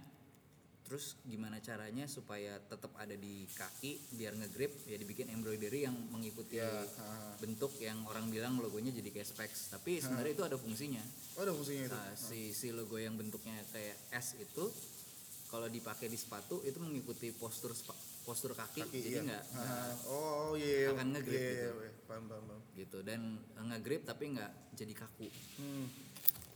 terus 0.83 1.15
gimana 1.23 1.57
caranya 1.57 2.05
supaya 2.05 2.59
tetap 2.61 2.91
ada 2.95 3.15
di 3.15 3.47
kaki 3.49 4.13
biar 4.13 4.35
ngegrip 4.35 4.83
ya 4.83 4.95
dibikin 4.95 5.31
embroidery 5.31 5.83
yang 5.83 5.95
mengikuti 6.11 6.59
Ya, 6.59 6.67
ah. 6.99 7.33
bentuk 7.39 7.71
yang 7.77 8.03
orang 8.03 8.27
bilang 8.27 8.59
logonya 8.59 8.91
jadi 8.91 9.09
kayak 9.09 9.25
specs 9.25 9.71
tapi 9.71 9.99
sebenarnya 9.99 10.33
itu 10.33 10.43
ada 10.43 10.55
fungsinya 10.55 10.99
Oh, 11.33 11.41
ada 11.41 11.49
fungsinya 11.49 11.83
itu. 11.83 11.95
Nah, 11.95 12.13
si 12.13 12.51
si 12.51 12.69
logo 12.69 12.93
yang 12.95 13.15
bentuknya 13.15 13.57
kayak 13.71 13.95
S 14.11 14.35
itu 14.37 14.69
kalau 15.47 15.65
dipakai 15.65 16.05
di 16.05 16.15
sepatu 16.15 16.61
itu 16.61 16.77
mengikuti 16.77 17.31
postur 17.31 17.71
sepa- 17.71 17.97
postur 18.23 18.51
kaki, 18.51 18.81
Kaki, 18.81 18.99
jadi 18.99 19.17
iya. 19.17 19.25
nggak 19.25 19.43
Ah, 19.49 19.59
nggak 19.59 19.91
oh 20.07 20.51
iya. 20.55 20.77
iya. 20.79 20.89
akan 20.89 21.07
nge-grip 21.11 21.35
Iya, 21.35 21.43
gitu. 21.45 21.59
iya, 21.75 21.83
iya. 21.83 21.91
Paham, 22.03 22.23
paham, 22.25 22.43
paham. 22.45 22.61
gitu 22.73 22.97
dan 23.01 23.19
ngegrip 23.53 24.01
tapi 24.03 24.23
nggak 24.31 24.51
jadi 24.73 24.93
kaku 24.93 25.27
Hmm. 25.59 25.85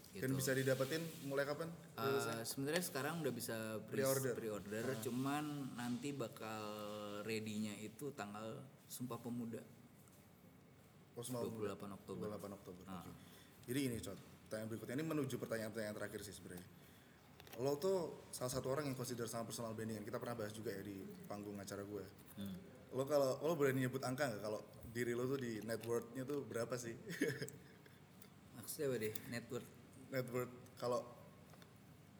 gitu. 0.09 0.21
Dan 0.23 0.31
bisa 0.33 0.51
didapetin 0.51 1.03
mulai 1.23 1.43
kapan? 1.43 1.67
Uh, 1.93 2.41
sebenarnya 2.41 2.81
sekarang 2.81 3.19
udah 3.19 3.29
bisa 3.29 3.55
pre- 3.83 3.99
Pre-order. 3.99 4.33
pre-order, 4.33 4.85
cuman 4.99 5.43
nanti 5.75 6.09
bakal 6.11 6.63
ready-nya 7.21 7.75
itu 7.77 8.09
tanggal 8.11 8.57
Sumpah 8.87 9.19
Pemuda 9.19 9.59
Oh, 11.13 11.21
semua 11.21 11.41
28 11.43 11.89
Oktober. 11.91 12.29
28 12.31 12.53
Oktober. 12.53 12.83
Ah. 12.85 13.01
oke. 13.01 13.11
Jadi 13.65 13.79
ini, 13.83 13.97
Cot. 13.97 14.15
Pertanyaan 14.45 14.69
berikutnya 14.69 14.95
ini 14.95 15.03
menuju 15.03 15.35
pertanyaan-pertanyaan 15.35 15.97
terakhir 15.97 16.21
sih 16.21 16.31
sebenarnya. 16.31 16.61
Lo 17.57 17.73
tuh 17.77 18.29
salah 18.29 18.53
satu 18.53 18.69
orang 18.69 18.85
yang 18.85 18.97
consider 18.97 19.25
sama 19.25 19.49
personal 19.49 19.73
branding. 19.73 20.05
Kita 20.05 20.21
pernah 20.21 20.37
bahas 20.37 20.53
juga 20.53 20.69
ya 20.73 20.81
di 20.81 20.97
panggung 21.25 21.57
acara 21.57 21.81
gue. 21.81 22.05
Hmm. 22.37 22.57
Lo 22.93 23.03
kalau 23.03 23.41
lo 23.41 23.53
berani 23.57 23.85
nyebut 23.85 24.01
angka 24.05 24.29
nggak 24.29 24.41
kalau 24.41 24.61
diri 24.93 25.13
lo 25.13 25.25
tuh 25.25 25.39
di 25.41 25.61
net 25.65 25.81
worth-nya 25.85 26.23
tuh 26.23 26.45
berapa 26.45 26.73
sih? 26.77 26.93
Maksudnya 28.57 28.85
apa 28.89 28.95
deh? 28.99 29.13
Network. 29.33 29.65
net 30.07 30.27
worth 30.31 30.53
kalau 30.79 31.01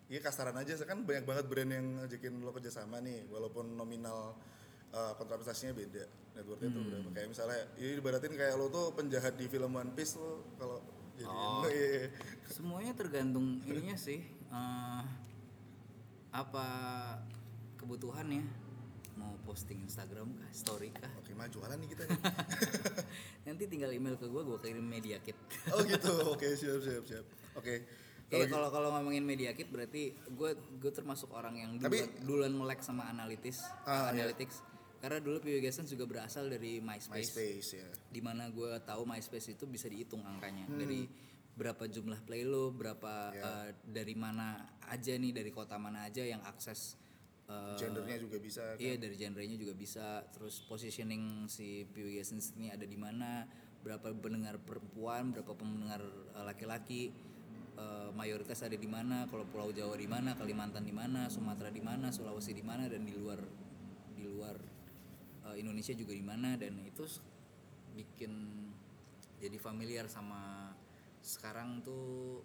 Iya 0.08 0.24
kasaran 0.24 0.56
aja 0.56 0.72
kan 0.88 1.04
banyak 1.04 1.28
banget 1.28 1.46
brand 1.52 1.68
yang 1.68 2.00
ngajakin 2.00 2.40
lo 2.40 2.56
kerjasama 2.56 3.04
nih 3.04 3.28
walaupun 3.28 3.76
nominal 3.76 4.40
uh, 4.96 5.12
kontrapretasinya 5.20 5.76
beda 5.76 6.08
net 6.32 6.48
worth-nya 6.48 6.72
tuh 6.72 6.80
berapa 6.88 7.10
kayak 7.12 7.28
misalnya 7.28 7.60
ini 7.76 8.00
ibaratin 8.00 8.32
kayak 8.32 8.56
lo 8.56 8.72
tuh 8.72 8.96
penjahat 8.96 9.36
di 9.36 9.52
film 9.52 9.76
One 9.76 9.92
Piece 9.92 10.16
lo 10.16 10.48
kalau 10.56 10.80
jadi 11.20 11.28
Oh. 11.28 11.66
iya, 11.68 11.88
iya. 12.08 12.08
Semuanya 12.48 12.94
tergantung 12.96 13.60
ininya 13.68 14.00
sih. 14.00 14.24
eh, 14.48 15.04
apa 16.32 16.66
kebutuhannya? 17.78 18.44
Mau 19.16 19.34
posting 19.42 19.82
Instagram 19.82 20.30
kah, 20.32 20.52
story 20.52 20.94
kah? 20.94 21.10
Oke, 21.18 21.34
mah 21.34 21.48
jualan 21.48 21.74
nih 21.76 21.90
kita 21.90 22.06
nih. 22.06 22.22
Nanti 23.48 23.64
tinggal 23.66 23.90
email 23.90 24.14
ke 24.14 24.26
gue, 24.26 24.42
gue 24.44 24.58
kirim 24.60 24.86
media 24.86 25.18
kit. 25.20 25.34
oh 25.72 25.82
gitu. 25.82 26.14
Oke, 26.30 26.54
siap 26.54 26.78
siap 26.80 27.04
siap. 27.04 27.26
Oke. 27.56 27.82
Kalau 28.28 28.36
Iya 28.36 28.46
gitu- 28.46 28.54
kalau 28.54 28.70
kalau 28.70 28.90
ngomongin 28.92 29.24
media 29.24 29.52
kit 29.52 29.68
berarti 29.68 30.14
gue 30.14 30.52
gue 30.54 30.92
termasuk 30.92 31.32
orang 31.32 31.56
yang 31.56 31.72
Tapi- 31.80 32.22
duluan, 32.22 32.52
melek 32.52 32.80
sama 32.80 33.08
analitis, 33.08 33.58
Ah, 33.84 34.12
iya. 34.12 34.28
analytics. 34.28 34.62
Karena 34.98 35.18
dulu 35.18 35.38
PW 35.40 35.62
Gason 35.62 35.86
juga 35.86 36.06
berasal 36.06 36.46
dari 36.48 36.78
MySpace. 36.78 37.30
MySpace 37.32 37.70
ya. 37.76 37.88
Di 38.08 38.20
mana 38.20 38.50
gue 38.50 38.70
tahu 38.82 39.02
MySpace 39.04 39.56
itu 39.56 39.66
bisa 39.66 39.88
dihitung 39.88 40.22
angkanya 40.22 40.66
Hmm. 40.66 40.78
dari 40.78 41.06
berapa 41.58 41.90
jumlah 41.90 42.22
play 42.22 42.46
lo, 42.46 42.70
berapa 42.70 43.34
Iya. 43.34 43.42
eh, 43.44 43.70
dari 43.84 44.14
mana 44.14 44.62
aja 44.86 45.18
nih 45.18 45.34
dari 45.34 45.50
kota 45.50 45.76
mana 45.76 46.06
aja 46.06 46.22
yang 46.22 46.40
akses. 46.46 46.96
eh, 47.48 47.80
Gendernya 47.80 48.20
juga 48.20 48.38
bisa 48.44 48.76
kan. 48.76 48.78
Iya 48.78 49.00
dari 49.00 49.16
genrenya 49.16 49.56
juga 49.56 49.72
bisa. 49.72 50.20
Terus 50.36 50.60
positioning 50.68 51.48
si 51.48 51.88
PW 51.88 52.20
ini 52.60 52.68
ada 52.70 52.84
di 52.84 53.00
mana, 53.00 53.48
berapa 53.80 54.12
pendengar 54.20 54.60
perempuan, 54.60 55.32
berapa 55.32 55.56
pendengar 55.56 56.04
eh, 56.36 56.44
laki-laki, 56.44 57.16
eh, 57.80 58.10
mayoritas 58.12 58.68
ada 58.68 58.76
di 58.76 58.84
mana, 58.92 59.32
kalau 59.32 59.48
Pulau 59.48 59.72
Jawa 59.72 59.96
di 59.96 60.12
mana, 60.12 60.36
Kalimantan 60.36 60.84
di 60.84 60.92
mana, 60.92 61.32
Sumatera 61.32 61.72
di 61.72 61.80
mana, 61.80 62.12
Sulawesi 62.12 62.52
di 62.52 62.68
mana 62.68 62.84
dan 62.92 63.08
di 63.08 63.16
luar 63.16 63.40
di 64.12 64.28
luar 64.28 64.60
eh, 65.48 65.56
Indonesia 65.56 65.96
juga 65.96 66.12
di 66.12 66.26
mana 66.28 66.60
dan 66.60 66.76
itu 66.84 67.08
bikin 67.96 68.34
jadi 69.40 69.56
familiar 69.56 70.12
sama 70.12 70.67
sekarang 71.28 71.84
tuh 71.84 72.40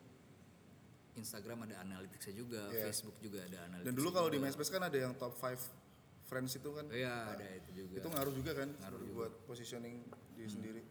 Instagram 1.14 1.68
ada 1.68 1.84
analyticsnya 1.84 2.34
juga, 2.34 2.62
Iya. 2.72 2.88
Facebook 2.88 3.16
juga 3.20 3.44
ada 3.44 3.68
analytics. 3.68 3.86
Dan 3.86 3.94
dulu 3.94 4.10
kalau 4.10 4.28
di 4.32 4.38
MySpace 4.40 4.72
kan 4.72 4.82
ada 4.82 4.96
yang 4.96 5.12
top 5.14 5.36
5 5.36 5.60
friends 6.24 6.56
itu 6.56 6.70
kan. 6.72 6.88
Iya, 6.88 7.36
ada 7.36 7.46
itu 7.52 7.70
juga. 7.84 8.00
Itu 8.00 8.08
ngaruh 8.08 8.34
juga 8.34 8.52
kan 8.56 8.68
Ngaruh 8.72 9.00
juga. 9.04 9.12
buat 9.14 9.32
positioning 9.44 10.00
diri 10.34 10.48
sendiri. 10.50 10.82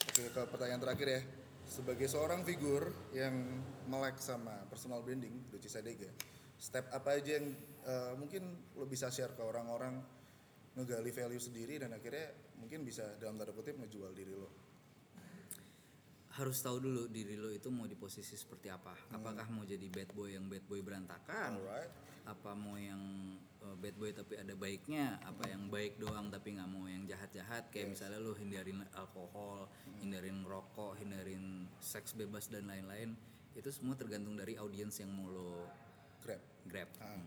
Oke, 0.00 0.22
ke 0.30 0.42
pertanyaan 0.48 0.80
terakhir 0.80 1.08
ya. 1.10 1.20
Sebagai 1.66 2.06
seorang 2.06 2.42
figur 2.42 2.88
yang 3.10 3.34
melek 3.86 4.18
sama 4.18 4.64
personal 4.70 5.02
branding, 5.02 5.50
Doci 5.50 5.66
Sadega, 5.66 6.08
step 6.56 6.86
apa 6.90 7.18
aja 7.18 7.38
yang 7.38 7.50
eh, 7.80 8.12
mungkin 8.14 8.42
lo 8.74 8.86
bisa 8.86 9.10
share 9.10 9.34
ke 9.34 9.42
orang-orang 9.42 9.98
ngegali 10.78 11.10
value 11.10 11.42
sendiri 11.42 11.82
dan 11.82 11.90
akhirnya 11.90 12.30
mungkin 12.54 12.86
bisa 12.86 13.18
dalam 13.18 13.34
tanda 13.34 13.50
kutip 13.50 13.74
ngejual 13.76 14.14
diri 14.14 14.30
lo. 14.30 14.69
Harus 16.30 16.62
tahu 16.62 16.78
dulu 16.78 17.10
diri 17.10 17.34
lo 17.34 17.50
itu 17.50 17.66
mau 17.74 17.90
di 17.90 17.98
posisi 17.98 18.38
seperti 18.38 18.70
apa. 18.70 18.94
Apakah 19.10 19.50
mau 19.50 19.66
jadi 19.66 19.82
bad 19.90 20.14
boy 20.14 20.38
yang 20.38 20.46
bad 20.46 20.62
boy 20.70 20.78
berantakan? 20.78 21.58
Alright. 21.58 21.90
Apa 22.22 22.54
mau 22.54 22.78
yang 22.78 23.34
uh, 23.66 23.74
bad 23.74 23.98
boy 23.98 24.14
tapi 24.14 24.38
ada 24.38 24.54
baiknya? 24.54 25.18
Apa 25.26 25.50
yang 25.50 25.66
baik 25.66 25.98
doang 25.98 26.30
tapi 26.30 26.54
nggak 26.54 26.70
mau 26.70 26.86
yang 26.86 27.02
jahat-jahat? 27.10 27.66
Kayak 27.74 27.98
misalnya 27.98 28.22
lo 28.22 28.38
hindarin 28.38 28.86
alkohol, 28.94 29.66
hindarin 29.98 30.46
rokok, 30.46 30.94
hindarin 31.02 31.66
seks 31.82 32.14
bebas 32.14 32.46
dan 32.46 32.70
lain-lain. 32.70 33.18
Itu 33.58 33.74
semua 33.74 33.98
tergantung 33.98 34.38
dari 34.38 34.54
audiens 34.54 34.94
yang 35.02 35.10
mau 35.10 35.26
lo 35.26 35.66
Grab. 36.22 36.42
grab. 36.68 36.88
Ah. 37.02 37.18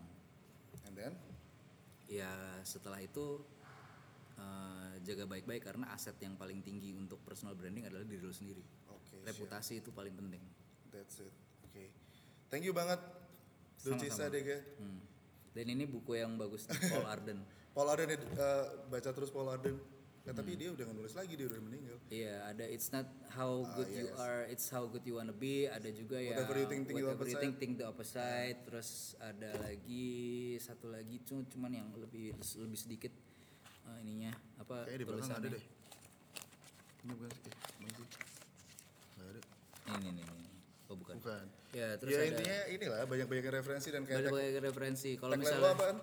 And 0.88 0.96
then 0.96 1.12
Ya 2.04 2.60
setelah 2.68 3.00
itu 3.00 3.40
uh, 4.36 4.92
jaga 5.04 5.24
baik-baik 5.24 5.64
karena 5.64 5.88
aset 5.92 6.16
yang 6.20 6.36
paling 6.36 6.60
tinggi 6.60 6.92
untuk 6.92 7.20
personal 7.24 7.56
branding 7.56 7.88
adalah 7.88 8.04
diri 8.04 8.20
lo 8.20 8.32
sendiri. 8.34 8.60
Reputasi 9.24 9.80
itu 9.80 9.90
paling 9.90 10.14
penting. 10.14 10.42
That's 10.92 11.24
it. 11.24 11.34
Oke. 11.64 11.90
Thank 12.52 12.68
you 12.68 12.76
banget 12.76 13.00
Sama-sama. 13.80 14.14
Sadega. 14.14 14.58
Hmm. 14.78 15.00
Dan 15.54 15.66
ini 15.72 15.84
buku 15.88 16.18
yang 16.18 16.36
bagus 16.36 16.68
Paul 16.92 17.08
Arden. 17.08 17.38
Paul 17.74 17.88
Arden 17.90 18.10
eh, 18.14 18.64
baca 18.86 19.10
terus 19.10 19.32
Paul 19.32 19.50
Arden. 19.50 19.76
Nah, 20.24 20.32
tapi 20.32 20.56
dia 20.56 20.72
udah 20.72 20.88
nggak 20.88 20.96
nulis 20.96 21.12
lagi 21.12 21.36
dia 21.36 21.44
udah 21.52 21.60
meninggal. 21.60 22.00
Iya, 22.08 22.48
ada 22.48 22.64
it's 22.64 22.88
not 22.96 23.04
how 23.36 23.60
good 23.76 23.92
you 23.92 24.08
yes. 24.08 24.16
are, 24.16 24.48
it's 24.48 24.66
how 24.72 24.88
good 24.88 25.04
you 25.04 25.20
wanna 25.20 25.36
be. 25.36 25.68
Ada 25.68 25.92
juga 25.92 26.16
ya 26.16 26.32
Whatever 26.32 26.64
you 26.64 26.68
think, 26.72 26.82
think 26.88 26.96
whatever 27.04 27.28
you 27.28 27.36
think, 27.36 27.54
think 27.60 27.72
the 27.76 27.84
opposite. 27.84 28.56
Terus 28.64 29.20
ada 29.20 29.52
lagi 29.60 30.08
satu 30.64 30.88
lagi 30.88 31.20
cu- 31.28 31.44
cuman 31.44 31.76
yang 31.76 31.88
lebih 32.00 32.32
lebih 32.40 32.78
sedikit 32.80 33.12
eh, 33.84 33.98
ininya 34.00 34.32
apa 34.56 34.88
Kayaknya 34.88 34.96
di 34.96 35.04
belakang 35.04 35.28
ada 35.28 35.36
tulisannya. 35.44 35.50
deh. 35.60 35.64
Ini 37.04 37.12
bukan 37.20 37.28
sih? 37.28 37.42
Eh, 37.44 37.52
mana 37.84 37.92
sih? 37.92 38.08
Nggak 39.12 39.28
ada. 39.28 39.40
Ini 39.84 40.08
nih, 40.10 40.24
nih. 40.24 40.52
Oh 40.88 40.96
bukan. 40.96 41.16
Bukan. 41.16 41.44
Ya, 41.74 41.98
terus 41.98 42.14
ya 42.14 42.22
ada 42.22 42.28
intinya 42.30 42.58
inilah 42.70 43.00
banyak-banyak 43.02 43.44
referensi 43.50 43.88
dan 43.90 44.06
kayak 44.06 44.14
banyak 44.14 44.30
tag- 44.30 44.38
banyak 44.38 44.62
referensi. 44.62 45.10
Kalau 45.18 45.34
misalnya 45.34 45.74
apaan? 45.74 45.96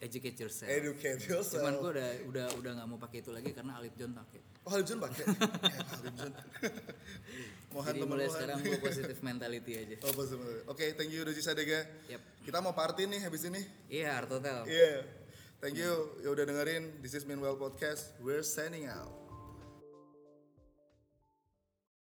educate 0.00 0.36
yourself. 0.40 0.68
Educate 0.72 1.20
yourself. 1.28 1.60
Cuman 1.60 1.72
gue 1.76 1.90
udah 1.92 2.08
udah 2.32 2.46
udah 2.56 2.70
nggak 2.80 2.88
mau 2.88 2.96
pakai 2.96 3.20
itu 3.20 3.28
lagi 3.28 3.52
karena 3.52 3.76
Alip 3.76 3.92
John 3.92 4.16
pakai. 4.16 4.40
Oh 4.64 4.70
Halib 4.72 4.86
John 4.88 5.00
pakai. 5.04 5.24
ya, 5.68 5.78
Halib 5.84 6.14
John. 6.16 6.32
Mohan 7.76 7.92
Jadi 7.92 8.00
mulai 8.04 8.24
Mohan. 8.24 8.32
sekarang 8.32 8.56
gue 8.64 8.78
positive 8.80 9.20
mentality 9.28 9.72
aja. 9.76 9.96
Oh, 10.00 10.12
positive. 10.16 10.64
Oke, 10.64 10.84
thank 10.96 11.12
you 11.12 11.20
Doji 11.28 11.42
Sadega. 11.44 11.80
Yap. 12.08 12.20
Kita 12.40 12.58
mau 12.64 12.72
party 12.72 13.04
nih 13.04 13.20
habis 13.20 13.44
ini. 13.44 13.60
Iya, 13.92 14.16
Art 14.16 14.32
Hotel. 14.32 14.64
Iya. 14.64 14.92
Thank 15.60 15.76
you. 15.76 15.92
Ya 16.24 16.32
udah 16.32 16.48
dengerin 16.48 17.04
This 17.04 17.12
is 17.12 17.28
Meanwhile 17.28 17.60
Podcast. 17.60 18.16
We're 18.18 18.42
signing 18.42 18.88
out. 18.88 19.21